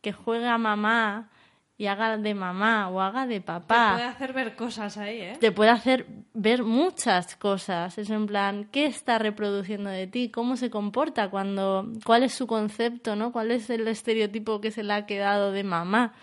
que 0.00 0.12
juegue 0.12 0.46
a 0.46 0.56
mamá 0.56 1.28
y 1.76 1.86
haga 1.86 2.16
de 2.16 2.32
mamá 2.32 2.88
o 2.88 3.02
haga 3.02 3.26
de 3.26 3.42
papá. 3.42 3.90
Te 3.90 3.96
puede 3.96 4.08
hacer 4.08 4.32
ver 4.32 4.56
cosas 4.56 4.96
ahí, 4.96 5.20
¿eh? 5.20 5.36
Te 5.38 5.52
puede 5.52 5.70
hacer 5.70 6.06
ver 6.32 6.62
muchas 6.62 7.36
cosas. 7.36 7.98
Es 7.98 8.08
en 8.08 8.26
plan, 8.26 8.68
¿qué 8.72 8.86
está 8.86 9.18
reproduciendo 9.18 9.90
de 9.90 10.06
ti? 10.06 10.30
¿Cómo 10.30 10.56
se 10.56 10.70
comporta 10.70 11.28
cuando... 11.28 11.92
¿Cuál 12.06 12.22
es 12.22 12.32
su 12.32 12.46
concepto, 12.46 13.16
no? 13.16 13.32
¿Cuál 13.32 13.50
es 13.50 13.68
el 13.68 13.86
estereotipo 13.86 14.62
que 14.62 14.70
se 14.70 14.82
le 14.82 14.94
ha 14.94 15.04
quedado 15.04 15.52
de 15.52 15.62
mamá? 15.62 16.14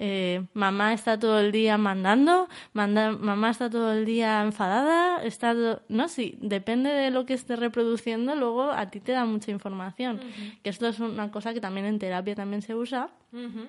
Eh, 0.00 0.46
mamá 0.54 0.92
está 0.92 1.18
todo 1.18 1.40
el 1.40 1.50
día 1.50 1.76
mandando, 1.76 2.48
mamá 2.72 3.50
está 3.50 3.68
todo 3.68 3.92
el 3.92 4.04
día 4.04 4.42
enfadada, 4.42 5.24
está 5.24 5.54
no 5.88 6.08
sí, 6.08 6.38
depende 6.40 6.90
de 6.90 7.10
lo 7.10 7.26
que 7.26 7.34
esté 7.34 7.56
reproduciendo, 7.56 8.36
luego 8.36 8.70
a 8.70 8.90
ti 8.90 9.00
te 9.00 9.10
da 9.10 9.24
mucha 9.24 9.50
información. 9.50 10.20
Que 10.62 10.70
esto 10.70 10.86
es 10.86 11.00
una 11.00 11.32
cosa 11.32 11.52
que 11.52 11.60
también 11.60 11.84
en 11.84 11.98
terapia 11.98 12.36
también 12.36 12.62
se 12.62 12.76
usa, 12.76 13.10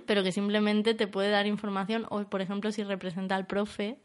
pero 0.06 0.22
que 0.22 0.32
simplemente 0.32 0.94
te 0.94 1.08
puede 1.08 1.32
dar 1.32 1.48
información, 1.48 2.06
o 2.10 2.22
por 2.24 2.42
ejemplo 2.42 2.72
si 2.72 2.84
representa 2.84 3.36
al 3.36 3.48
profe, 3.48 3.98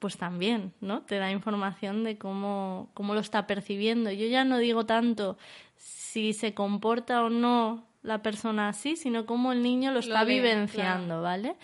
pues 0.00 0.16
también, 0.16 0.72
¿no? 0.80 1.02
Te 1.02 1.18
da 1.18 1.30
información 1.30 2.02
de 2.02 2.18
cómo, 2.18 2.90
cómo 2.94 3.14
lo 3.14 3.20
está 3.20 3.46
percibiendo. 3.46 4.10
Yo 4.10 4.26
ya 4.26 4.44
no 4.44 4.58
digo 4.58 4.84
tanto 4.84 5.38
si 5.76 6.32
se 6.32 6.52
comporta 6.52 7.22
o 7.22 7.30
no 7.30 7.86
la 8.02 8.22
persona 8.22 8.68
así, 8.68 8.96
sino 8.96 9.26
cómo 9.26 9.52
el 9.52 9.62
niño 9.62 9.92
lo 9.92 10.00
está 10.00 10.24
vivenciando, 10.24 11.22
¿vale? 11.22 11.56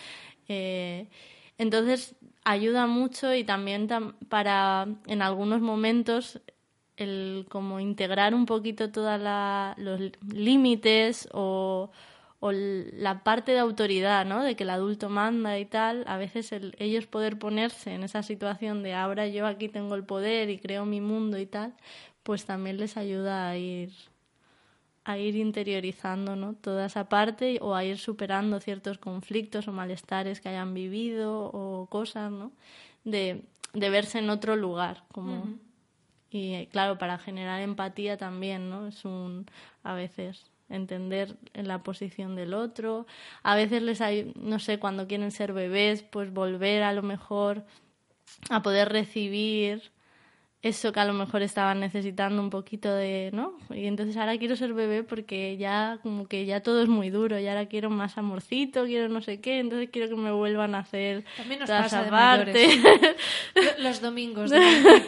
Eh, 0.48 1.08
entonces 1.58 2.14
ayuda 2.44 2.86
mucho 2.86 3.34
y 3.34 3.44
también 3.44 3.88
para 4.28 4.86
en 5.06 5.22
algunos 5.22 5.60
momentos 5.60 6.40
el 6.96 7.46
como 7.48 7.80
integrar 7.80 8.34
un 8.34 8.46
poquito 8.46 8.90
todos 8.90 9.20
los 9.76 10.00
límites 10.32 11.28
o, 11.32 11.90
la 12.40 13.24
parte 13.24 13.50
de 13.50 13.58
autoridad, 13.58 14.24
¿no? 14.24 14.44
De 14.44 14.54
que 14.54 14.62
el 14.62 14.70
adulto 14.70 15.08
manda 15.08 15.58
y 15.58 15.64
tal, 15.64 16.04
a 16.06 16.18
veces 16.18 16.52
ellos 16.52 17.06
poder 17.06 17.36
ponerse 17.36 17.94
en 17.94 18.04
esa 18.04 18.22
situación 18.22 18.84
de 18.84 18.94
ahora 18.94 19.26
yo 19.26 19.44
aquí 19.44 19.68
tengo 19.68 19.96
el 19.96 20.04
poder 20.04 20.48
y 20.48 20.58
creo 20.58 20.86
mi 20.86 21.00
mundo 21.00 21.36
y 21.38 21.46
tal, 21.46 21.74
pues 22.22 22.44
también 22.44 22.76
les 22.76 22.96
ayuda 22.96 23.48
a 23.48 23.56
ir 23.56 23.90
a 25.08 25.16
ir 25.16 25.36
interiorizando 25.36 26.36
¿no? 26.36 26.52
toda 26.52 26.84
esa 26.84 27.08
parte 27.08 27.58
o 27.62 27.74
a 27.74 27.82
ir 27.82 27.96
superando 27.96 28.60
ciertos 28.60 28.98
conflictos 28.98 29.66
o 29.66 29.72
malestares 29.72 30.42
que 30.42 30.50
hayan 30.50 30.74
vivido 30.74 31.50
o 31.50 31.86
cosas, 31.86 32.30
¿no? 32.30 32.52
De, 33.04 33.42
de 33.72 33.88
verse 33.88 34.18
en 34.18 34.28
otro 34.28 34.54
lugar. 34.54 35.04
Como... 35.10 35.56
Y 36.30 36.66
claro, 36.66 36.98
para 36.98 37.16
generar 37.16 37.62
empatía 37.62 38.18
también, 38.18 38.68
¿no? 38.68 38.88
Es 38.88 39.06
un, 39.06 39.46
a 39.82 39.94
veces, 39.94 40.50
entender 40.68 41.38
en 41.54 41.68
la 41.68 41.82
posición 41.82 42.36
del 42.36 42.52
otro. 42.52 43.06
A 43.42 43.56
veces 43.56 43.80
les 43.80 44.02
hay, 44.02 44.34
no 44.36 44.58
sé, 44.58 44.78
cuando 44.78 45.08
quieren 45.08 45.30
ser 45.30 45.54
bebés, 45.54 46.02
pues 46.02 46.30
volver 46.34 46.82
a 46.82 46.92
lo 46.92 47.02
mejor 47.02 47.64
a 48.50 48.60
poder 48.60 48.90
recibir 48.90 49.90
eso 50.60 50.92
que 50.92 50.98
a 50.98 51.04
lo 51.04 51.12
mejor 51.12 51.42
estaban 51.42 51.78
necesitando 51.78 52.42
un 52.42 52.50
poquito 52.50 52.92
de, 52.92 53.30
¿no? 53.32 53.52
Y 53.70 53.86
entonces 53.86 54.16
ahora 54.16 54.36
quiero 54.38 54.56
ser 54.56 54.74
bebé 54.74 55.04
porque 55.04 55.56
ya 55.56 56.00
como 56.02 56.26
que 56.26 56.46
ya 56.46 56.62
todo 56.62 56.82
es 56.82 56.88
muy 56.88 57.10
duro, 57.10 57.38
y 57.38 57.46
ahora 57.46 57.66
quiero 57.66 57.90
más 57.90 58.18
amorcito, 58.18 58.84
quiero 58.84 59.08
no 59.08 59.20
sé 59.20 59.40
qué, 59.40 59.60
entonces 59.60 59.88
quiero 59.92 60.08
que 60.08 60.20
me 60.20 60.32
vuelvan 60.32 60.74
a 60.74 60.80
hacer 60.80 61.24
También 61.36 61.60
nos 61.60 61.70
pasa 61.70 62.44
Los 63.78 64.00
domingos. 64.00 64.50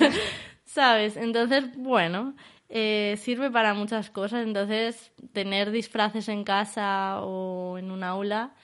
¿Sabes? 0.64 1.16
Entonces, 1.16 1.76
bueno, 1.76 2.34
eh, 2.68 3.16
sirve 3.18 3.50
para 3.50 3.74
muchas 3.74 4.08
cosas, 4.08 4.46
entonces 4.46 5.10
tener 5.32 5.72
disfraces 5.72 6.28
en 6.28 6.44
casa 6.44 7.20
o 7.22 7.76
en 7.76 7.90
un 7.90 8.04
aula 8.04 8.54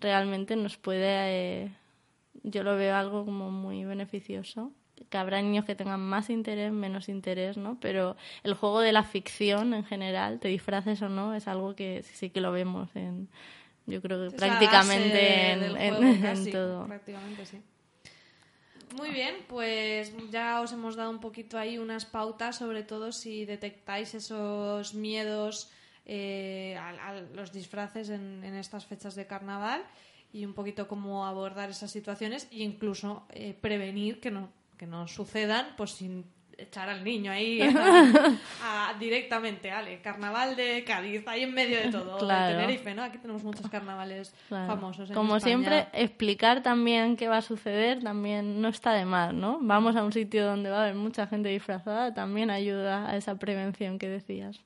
realmente 0.00 0.56
nos 0.56 0.76
puede, 0.76 1.06
eh, 1.06 1.70
yo 2.42 2.64
lo 2.64 2.74
veo 2.74 2.96
algo 2.96 3.24
como 3.24 3.52
muy 3.52 3.84
beneficioso 3.84 4.72
que 5.08 5.18
habrá 5.18 5.40
niños 5.42 5.64
que 5.64 5.74
tengan 5.74 6.00
más 6.00 6.30
interés, 6.30 6.72
menos 6.72 7.08
interés, 7.08 7.56
¿no? 7.56 7.78
Pero 7.80 8.16
el 8.42 8.54
juego 8.54 8.80
de 8.80 8.92
la 8.92 9.04
ficción 9.04 9.74
en 9.74 9.84
general, 9.84 10.40
te 10.40 10.48
disfraces 10.48 11.00
o 11.02 11.08
no, 11.08 11.34
es 11.34 11.48
algo 11.48 11.74
que 11.74 12.02
sí 12.02 12.30
que 12.30 12.40
lo 12.40 12.52
vemos 12.52 12.88
en, 12.94 13.28
yo 13.86 14.00
creo 14.00 14.30
que 14.30 14.36
prácticamente 14.36 15.52
en, 15.52 16.50
todo. 16.52 16.86
Prácticamente 16.86 17.46
sí. 17.46 17.60
Muy 18.96 19.10
bien, 19.10 19.36
pues 19.48 20.12
ya 20.30 20.60
os 20.60 20.72
hemos 20.72 20.96
dado 20.96 21.10
un 21.10 21.20
poquito 21.20 21.58
ahí 21.58 21.78
unas 21.78 22.04
pautas, 22.04 22.56
sobre 22.56 22.82
todo 22.82 23.10
si 23.10 23.46
detectáis 23.46 24.14
esos 24.14 24.92
miedos 24.94 25.70
eh, 26.04 26.76
a, 26.78 27.14
los 27.34 27.52
disfraces 27.52 28.10
en, 28.10 28.44
estas 28.44 28.84
fechas 28.84 29.14
de 29.14 29.26
carnaval 29.26 29.82
y 30.32 30.44
un 30.44 30.52
poquito 30.52 30.88
cómo 30.88 31.26
abordar 31.26 31.70
esas 31.70 31.90
situaciones 31.90 32.48
e 32.50 32.58
incluso 32.62 33.24
eh, 33.30 33.54
prevenir 33.58 34.20
que 34.20 34.30
no 34.30 34.50
que 34.82 34.88
no 34.88 35.06
sucedan, 35.06 35.74
pues 35.76 35.92
sin 35.92 36.24
echar 36.58 36.88
al 36.88 37.04
niño 37.04 37.30
ahí 37.30 37.60
directamente, 38.98 39.70
Ale, 39.70 40.00
carnaval 40.00 40.56
de 40.56 40.82
Cádiz, 40.82 41.22
ahí 41.28 41.44
en 41.44 41.54
medio 41.54 41.76
de 41.78 41.92
todo, 41.92 42.18
de 42.26 42.34
Tenerife, 42.34 42.92
¿no? 42.92 43.04
Aquí 43.04 43.18
tenemos 43.18 43.44
muchos 43.44 43.70
carnavales 43.70 44.34
famosos. 44.48 45.12
Como 45.12 45.38
siempre, 45.38 45.86
explicar 45.92 46.64
también 46.64 47.16
qué 47.16 47.28
va 47.28 47.36
a 47.36 47.42
suceder 47.42 48.02
también 48.02 48.60
no 48.60 48.66
está 48.66 48.92
de 48.92 49.04
mal, 49.04 49.40
¿no? 49.40 49.60
Vamos 49.62 49.94
a 49.94 50.02
un 50.02 50.12
sitio 50.12 50.44
donde 50.44 50.68
va 50.68 50.78
a 50.78 50.82
haber 50.82 50.96
mucha 50.96 51.28
gente 51.28 51.48
disfrazada, 51.48 52.12
también 52.12 52.50
ayuda 52.50 53.08
a 53.08 53.16
esa 53.16 53.36
prevención 53.36 54.00
que 54.00 54.08
decías. 54.08 54.64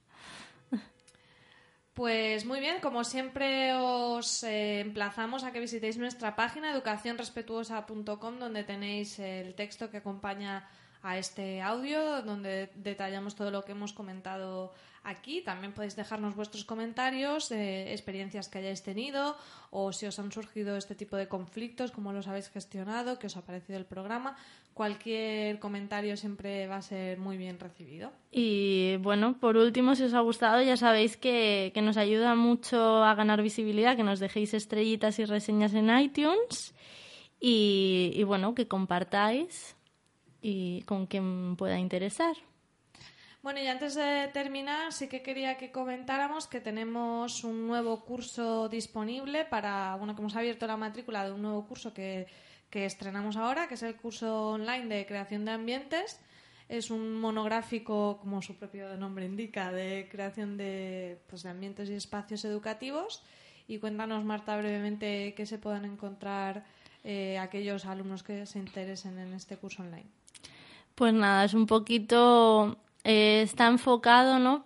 Pues 1.97 2.45
muy 2.45 2.61
bien, 2.61 2.81
como 2.83 3.05
siempre 3.05 3.73
os 3.73 4.43
eh, 4.43 4.81
emplazamos 4.81 5.45
a 5.45 5.53
que 5.53 5.61
visitéis 5.61 5.97
nuestra 5.97 6.37
página 6.37 6.71
educacionrespetuosa.com 6.71 8.39
donde 8.39 8.65
tenéis 8.65 9.19
el 9.19 9.55
texto 9.55 9.89
que 9.89 9.97
acompaña 9.97 10.69
a 11.03 11.17
este 11.17 11.63
audio, 11.63 12.21
donde 12.21 12.69
detallamos 12.75 13.35
todo 13.35 13.51
lo 13.51 13.65
que 13.65 13.73
hemos 13.73 13.95
comentado 13.95 14.75
aquí. 15.07 15.41
También 15.41 15.73
podéis 15.73 15.97
dejarnos 15.97 16.35
vuestros 16.35 16.65
comentarios, 16.65 17.49
de 17.49 17.93
experiencias 17.93 18.49
que 18.49 18.59
hayáis 18.59 18.83
tenido 18.83 19.37
o 19.71 19.93
si 19.93 20.07
os 20.07 20.19
han 20.19 20.33
surgido 20.33 20.77
este 20.77 20.95
tipo 20.95 21.17
de 21.17 21.29
conflictos, 21.29 21.93
cómo 21.93 22.13
los 22.13 22.29
habéis 22.29 22.49
gestionado, 22.49 23.19
qué 23.19 23.27
os 23.27 23.37
ha 23.37 23.43
parecido 23.43 23.79
el 23.79 23.85
programa. 23.85 24.37
Cualquier 24.75 25.59
comentario 25.59 26.17
siempre 26.17 26.67
va 26.67 26.77
a 26.77 26.83
ser 26.83 27.19
muy 27.19 27.37
bien 27.37 27.59
recibido. 27.59 28.13
Y 28.31 28.97
bueno, 28.99 29.39
por 29.39 29.57
último, 29.57 29.95
si 29.95 30.05
os 30.05 30.15
ha 30.15 30.21
gustado, 30.21 30.63
ya 30.63 30.77
sabéis 30.77 31.17
que, 31.17 31.73
nos 31.83 31.97
ayuda 31.97 32.35
mucho 32.35 33.05
a 33.05 33.15
ganar 33.15 33.43
visibilidad, 33.43 33.97
que 33.97 34.03
nos 34.03 34.21
dejéis 34.21 34.55
estrellitas 34.55 35.19
y 35.19 35.25
reseñas 35.25 35.73
en 35.75 35.97
iTunes 35.99 36.75
y, 37.41 38.13
y 38.15 38.23
bueno, 38.25 38.55
que 38.55 38.69
compartáis 38.69 39.77
y 40.43 40.83
con 40.83 41.07
quien 41.07 41.57
pueda 41.57 41.79
interesar. 41.79 42.37
Bueno, 43.47 43.61
y 43.61 43.69
antes 43.69 43.95
de 43.95 44.29
terminar, 44.33 44.93
sí 44.93 45.07
que 45.07 45.23
quería 45.23 45.57
que 45.57 45.71
comentáramos 45.71 46.49
que 46.49 46.61
tenemos 46.61 47.45
un 47.45 47.69
nuevo 47.69 48.01
curso 48.01 48.69
disponible 48.69 49.45
para, 49.45 49.95
bueno, 49.95 50.17
que 50.17 50.21
hemos 50.21 50.35
abierto 50.35 50.67
la 50.67 50.77
matrícula 50.77 51.25
de 51.25 51.31
un 51.31 51.43
nuevo 51.43 51.65
curso 51.65 51.95
que, 51.95 52.27
estrenamos 52.73 53.37
ahora, 53.37 53.69
que 53.69 53.75
es 53.75 53.85
el 53.85 53.95
curso 53.95 54.49
online 54.49 54.87
de 54.87 55.07
creación 55.07 55.45
de 55.45 55.53
ambientes. 55.53 56.19
Es 56.69 56.91
un 56.91 57.21
monográfico, 57.21 58.19
como 58.21 58.43
su 58.43 58.57
propio 58.57 58.97
nombre 58.97 59.27
indica, 59.27 59.71
de 59.71 60.09
creación 60.11 60.57
de, 60.57 61.21
pues, 61.29 61.45
de 61.45 61.51
ambientes 61.51 61.89
y 61.89 61.95
espacios 61.95 62.45
educativos. 62.45 63.23
Y 63.69 63.79
cuéntanos, 63.79 64.25
Marta, 64.25 64.57
brevemente 64.57 65.35
qué 65.37 65.47
se 65.47 65.59
puedan 65.59 65.85
encontrar 65.85 66.65
eh, 67.05 67.39
aquellos 67.39 67.87
alumnos 67.87 68.25
que 68.25 68.45
se 68.45 68.59
interesen 68.59 69.21
en 69.21 69.35
este 69.35 69.57
curso 69.57 69.85
online. 69.85 70.07
Pues 70.97 71.15
nada, 71.15 71.45
es 71.45 71.55
un 71.55 71.67
poquito 71.67 72.79
eh, 73.07 73.43
está 73.43 73.69
enfocado, 73.69 74.41
¿no? 74.41 74.65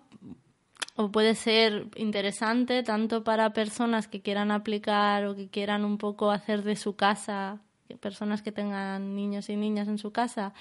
O 0.96 1.10
puede 1.12 1.34
ser 1.34 1.88
interesante 1.96 2.82
tanto 2.82 3.22
para 3.22 3.52
personas 3.52 4.08
que 4.08 4.22
quieran 4.22 4.50
aplicar 4.50 5.26
o 5.26 5.36
que 5.36 5.48
quieran 5.48 5.84
un 5.84 5.98
poco 5.98 6.30
hacer 6.30 6.62
de 6.62 6.74
su 6.76 6.96
casa, 6.96 7.60
personas 8.00 8.40
que 8.40 8.50
tengan 8.50 9.14
niños 9.14 9.50
y 9.50 9.56
niñas 9.56 9.88
en 9.88 9.98
su 9.98 10.10
casa, 10.10 10.54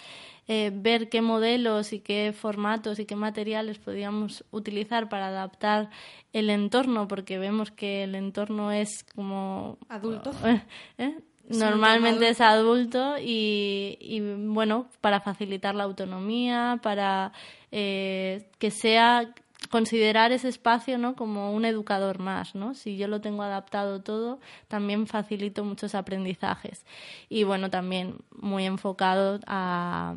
eh, 0.49 0.71
ver 0.73 1.07
qué 1.07 1.21
modelos 1.21 1.93
y 1.93 2.01
qué 2.01 2.33
formatos 2.33 2.99
y 2.99 3.05
qué 3.05 3.15
materiales 3.15 3.77
podríamos 3.77 4.43
utilizar 4.51 5.07
para 5.07 5.27
adaptar 5.27 5.89
el 6.33 6.49
entorno, 6.49 7.07
porque 7.07 7.39
vemos 7.39 7.71
que 7.71 8.03
el 8.03 8.13
entorno 8.13 8.73
es 8.73 9.05
como... 9.15 9.77
Adulto. 9.87 10.33
¿eh? 10.97 11.17
Normalmente 11.49 12.29
es 12.29 12.41
adulto 12.41 13.15
y, 13.17 13.97
y, 13.99 14.19
bueno, 14.19 14.87
para 15.01 15.19
facilitar 15.19 15.75
la 15.75 15.83
autonomía, 15.83 16.79
para 16.81 17.31
eh, 17.71 18.47
que 18.59 18.69
sea 18.71 19.33
considerar 19.69 20.31
ese 20.31 20.47
espacio 20.47 20.97
¿no? 20.97 21.15
como 21.15 21.53
un 21.53 21.65
educador 21.65 22.19
más. 22.19 22.55
¿no? 22.55 22.73
Si 22.75 22.97
yo 22.97 23.07
lo 23.07 23.21
tengo 23.21 23.43
adaptado 23.43 24.01
todo, 24.01 24.39
también 24.67 25.07
facilito 25.07 25.63
muchos 25.63 25.95
aprendizajes. 25.95 26.85
Y 27.29 27.43
bueno, 27.43 27.69
también 27.69 28.17
muy 28.31 28.65
enfocado 28.65 29.39
a, 29.47 30.15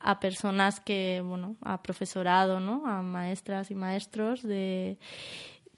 a 0.00 0.20
personas 0.20 0.80
que, 0.80 1.22
bueno, 1.24 1.56
a 1.62 1.82
profesorado, 1.82 2.58
¿no? 2.58 2.86
A 2.86 3.02
maestras 3.02 3.70
y 3.70 3.74
maestros 3.74 4.42
de 4.42 4.98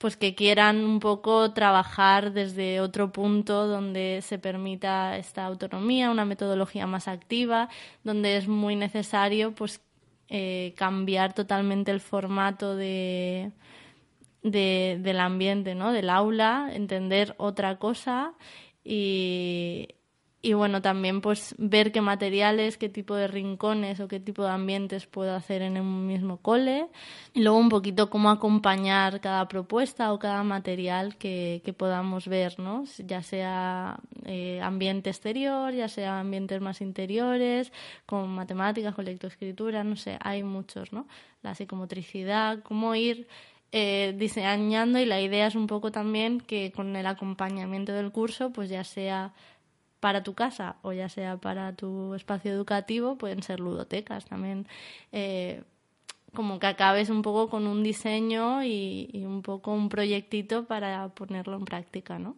pues 0.03 0.17
que 0.17 0.35
quieran 0.35 0.85
un 0.85 0.99
poco 0.99 1.53
trabajar 1.53 2.33
desde 2.33 2.81
otro 2.81 3.13
punto 3.13 3.69
donde 3.69 4.19
se 4.23 4.37
permita 4.37 5.17
esta 5.17 5.47
autonomía, 5.47 6.11
una 6.11 6.25
metodología 6.25 6.89
más 6.89 7.07
activa, 7.07 7.69
donde 8.03 8.37
es 8.37 8.49
muy 8.49 8.75
necesario 8.75 9.55
pues 9.55 9.81
eh, 10.29 10.75
cambiar 10.77 11.35
totalmente 11.35 11.93
el 11.93 12.01
formato 12.01 12.75
de, 12.75 13.53
de, 14.43 14.99
del 15.01 15.21
ambiente, 15.21 15.77
¿no? 15.77 15.93
del 15.93 16.11
aula, 16.11 16.71
entender 16.73 17.37
otra 17.39 17.79
cosa 17.79 18.35
y, 18.83 19.87
y 20.45 20.55
bueno, 20.55 20.83
también 20.83 21.21
pues 21.21 21.55
ver 21.57 21.93
qué 21.93 22.01
materiales, 22.01 22.77
qué 22.77 22.89
tipo 22.89 23.15
de 23.15 23.29
rincones 23.29 24.01
o 24.01 24.09
qué 24.09 24.19
tipo 24.19 24.43
de 24.43 24.51
ambientes 24.51 25.07
puedo 25.07 25.37
hacer 25.37 25.63
en 25.63 25.81
un 25.81 26.09
mismo 26.09 26.39
cole. 26.39 26.89
Y 27.33 27.43
luego 27.43 27.59
un 27.59 27.69
poquito 27.69 28.11
cómo 28.11 28.29
acompañar 28.29 29.21
cada 29.21 29.47
propuesta 29.47 30.13
o 30.13 30.19
cada 30.19 30.43
material 30.43 31.17
que, 31.17 31.63
que 31.65 31.73
podamos 31.73 32.27
ver, 32.27 32.59
¿no? 32.59 32.83
Ya 32.99 33.23
sea 33.23 34.01
eh, 34.25 34.61
ambiente 34.61 35.11
exterior, 35.11 35.73
ya 35.73 35.87
sea 35.87 36.19
ambientes 36.19 36.61
más 36.61 36.81
interiores, 36.81 37.73
con 38.05 38.29
matemáticas, 38.35 38.97
con 38.97 39.05
lectoescritura, 39.05 39.85
no 39.85 39.95
sé, 39.95 40.19
hay 40.21 40.43
muchos, 40.43 40.93
¿no? 40.93 41.07
La 41.43 41.55
psicomotricidad, 41.55 42.65
cómo 42.65 42.97
ir 42.97 43.29
eh, 43.71 44.15
diseñando 44.19 44.99
y 44.99 45.07
la 45.07 45.21
idea 45.21 45.47
es 45.47 45.55
un 45.55 45.69
poco 45.69 45.93
también 45.93 46.41
que 46.41 46.73
con 46.73 46.97
el 46.97 47.07
acompañamiento 47.07 47.93
del 47.93 48.11
curso, 48.11 48.51
pues 48.53 48.69
ya 48.69 48.83
sea 48.85 49.33
para 50.03 50.25
tu 50.25 50.35
casa 50.35 50.75
o 50.83 50.93
ya 50.93 51.09
sea 51.09 51.37
para 51.37 51.77
tu 51.77 52.15
espacio 52.15 52.51
educativo, 52.51 53.17
pueden 53.17 53.45
ser 53.45 53.61
ludotecas 53.61 54.25
también. 54.25 54.67
Eh, 55.13 55.63
como 56.35 56.59
que 56.59 56.67
acabes 56.67 57.09
un 57.09 57.23
poco 57.23 57.49
con 57.49 57.69
un 57.69 57.85
diseño 57.85 58.65
y, 58.65 59.23
un 59.25 59.43
poco 59.43 59.73
un 59.73 59.89
proyectito 59.89 60.65
para 60.65 61.09
ponerlo 61.11 61.57
en 61.57 61.65
práctica, 61.65 62.19
¿no? 62.19 62.35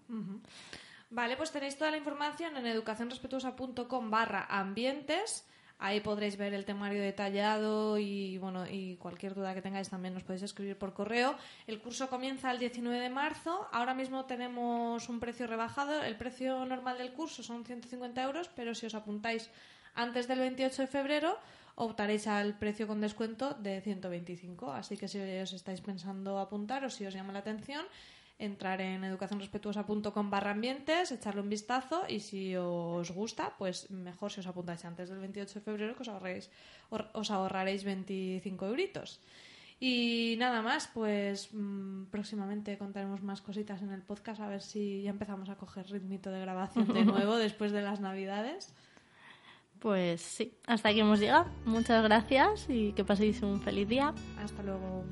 Vale, 1.09 1.39
pues 1.39 1.53
tenéis 1.53 1.79
toda 1.79 1.91
la 1.91 1.97
información 1.97 2.55
en 2.59 2.67
educacionrespetuosa.com 2.67 4.11
barra 4.11 4.45
ambientes 4.51 5.49
Ahí 5.79 6.01
podréis 6.01 6.37
ver 6.37 6.55
el 6.55 6.65
temario 6.65 7.03
detallado 7.03 7.99
y 7.99 8.39
bueno 8.39 8.67
y 8.67 8.97
cualquier 8.97 9.35
duda 9.35 9.55
que 9.55 9.63
tengáis 9.63 9.91
también 9.91 10.15
nos 10.15 10.23
podéis 10.23 10.43
escribir 10.43 10.79
por 10.79 10.95
correo. 10.95 11.37
El 11.67 11.81
curso 11.81 12.09
comienza 12.09 12.51
el 12.51 12.59
19 12.59 13.01
de 13.01 13.11
marzo. 13.11 13.67
Ahora 13.73 13.93
mismo 13.93 14.25
tenemos 14.25 15.09
un 15.09 15.21
precio 15.21 15.47
rebajado. 15.47 16.03
El 16.03 16.17
precio 16.17 16.65
normal 16.65 16.99
del 16.99 17.13
curso 17.13 17.43
son 17.43 17.65
150 17.65 18.23
euros, 18.23 18.49
pero 18.55 18.75
si 18.75 18.87
os 18.87 18.95
apuntáis 18.95 19.51
antes 19.95 20.27
del 20.29 20.41
28 20.41 20.83
de 20.83 20.89
febrero 20.89 21.39
optaréis 21.77 22.27
al 22.29 22.57
precio 22.57 22.87
con 22.87 23.01
descuento 23.01 23.55
de 23.55 23.81
125. 23.81 24.73
Así 24.73 24.97
que 24.97 25.09
si 25.09 25.19
os 25.19 25.53
estáis 25.53 25.81
pensando 25.81 26.39
apuntar 26.39 26.85
o 26.85 26.91
si 26.91 27.05
os 27.05 27.15
llama 27.15 27.33
la 27.33 27.41
atención, 27.41 27.85
entrar 28.39 28.81
en 28.81 29.05
educacionrespetuosa.com 29.05 30.31
barra 30.31 30.51
ambientes, 30.51 31.13
echarle 31.13 31.41
un 31.41 31.49
vistazo 31.49 32.03
y 32.09 32.21
si 32.21 32.57
os 32.57 33.11
gusta, 33.11 33.55
pues 33.59 33.91
mejor 33.91 34.33
si 34.33 34.41
os 34.41 34.47
apuntáis 34.47 34.85
antes 34.85 35.09
del 35.09 35.19
28 35.19 35.55
de 35.55 35.65
febrero 35.65 35.95
que 35.95 36.03
os, 36.03 36.09
ahorréis, 36.09 36.51
os 36.91 37.31
ahorraréis 37.31 37.85
25 37.85 38.67
euritos. 38.67 39.21
Y 39.81 40.37
nada 40.39 40.63
más, 40.63 40.89
pues 40.95 41.51
mm, 41.53 42.05
próximamente 42.05 42.79
contaremos 42.79 43.23
más 43.23 43.41
cositas 43.41 43.83
en 43.83 43.91
el 43.91 44.03
podcast 44.03 44.41
a 44.41 44.49
ver 44.49 44.63
si 44.63 45.03
ya 45.03 45.11
empezamos 45.11 45.49
a 45.49 45.57
coger 45.57 45.91
ritmito 45.91 46.31
de 46.31 46.41
grabación 46.41 46.93
de 46.93 47.05
nuevo 47.05 47.37
después 47.37 47.73
de 47.73 47.83
las 47.83 48.01
navidades. 48.01 48.73
Pues 49.81 50.23
sí, 50.23 50.57
hasta 50.67 50.89
aquí 50.89 51.01
hemos 51.01 51.21
llegado. 51.21 51.47
Muchas 51.67 52.03
gracias 52.03 52.67
y 52.71 52.93
que 52.93 53.05
paséis 53.05 53.43
un 53.43 53.61
feliz 53.61 53.87
día. 53.87 54.15
Hasta 54.39 54.63
luego. 54.63 55.05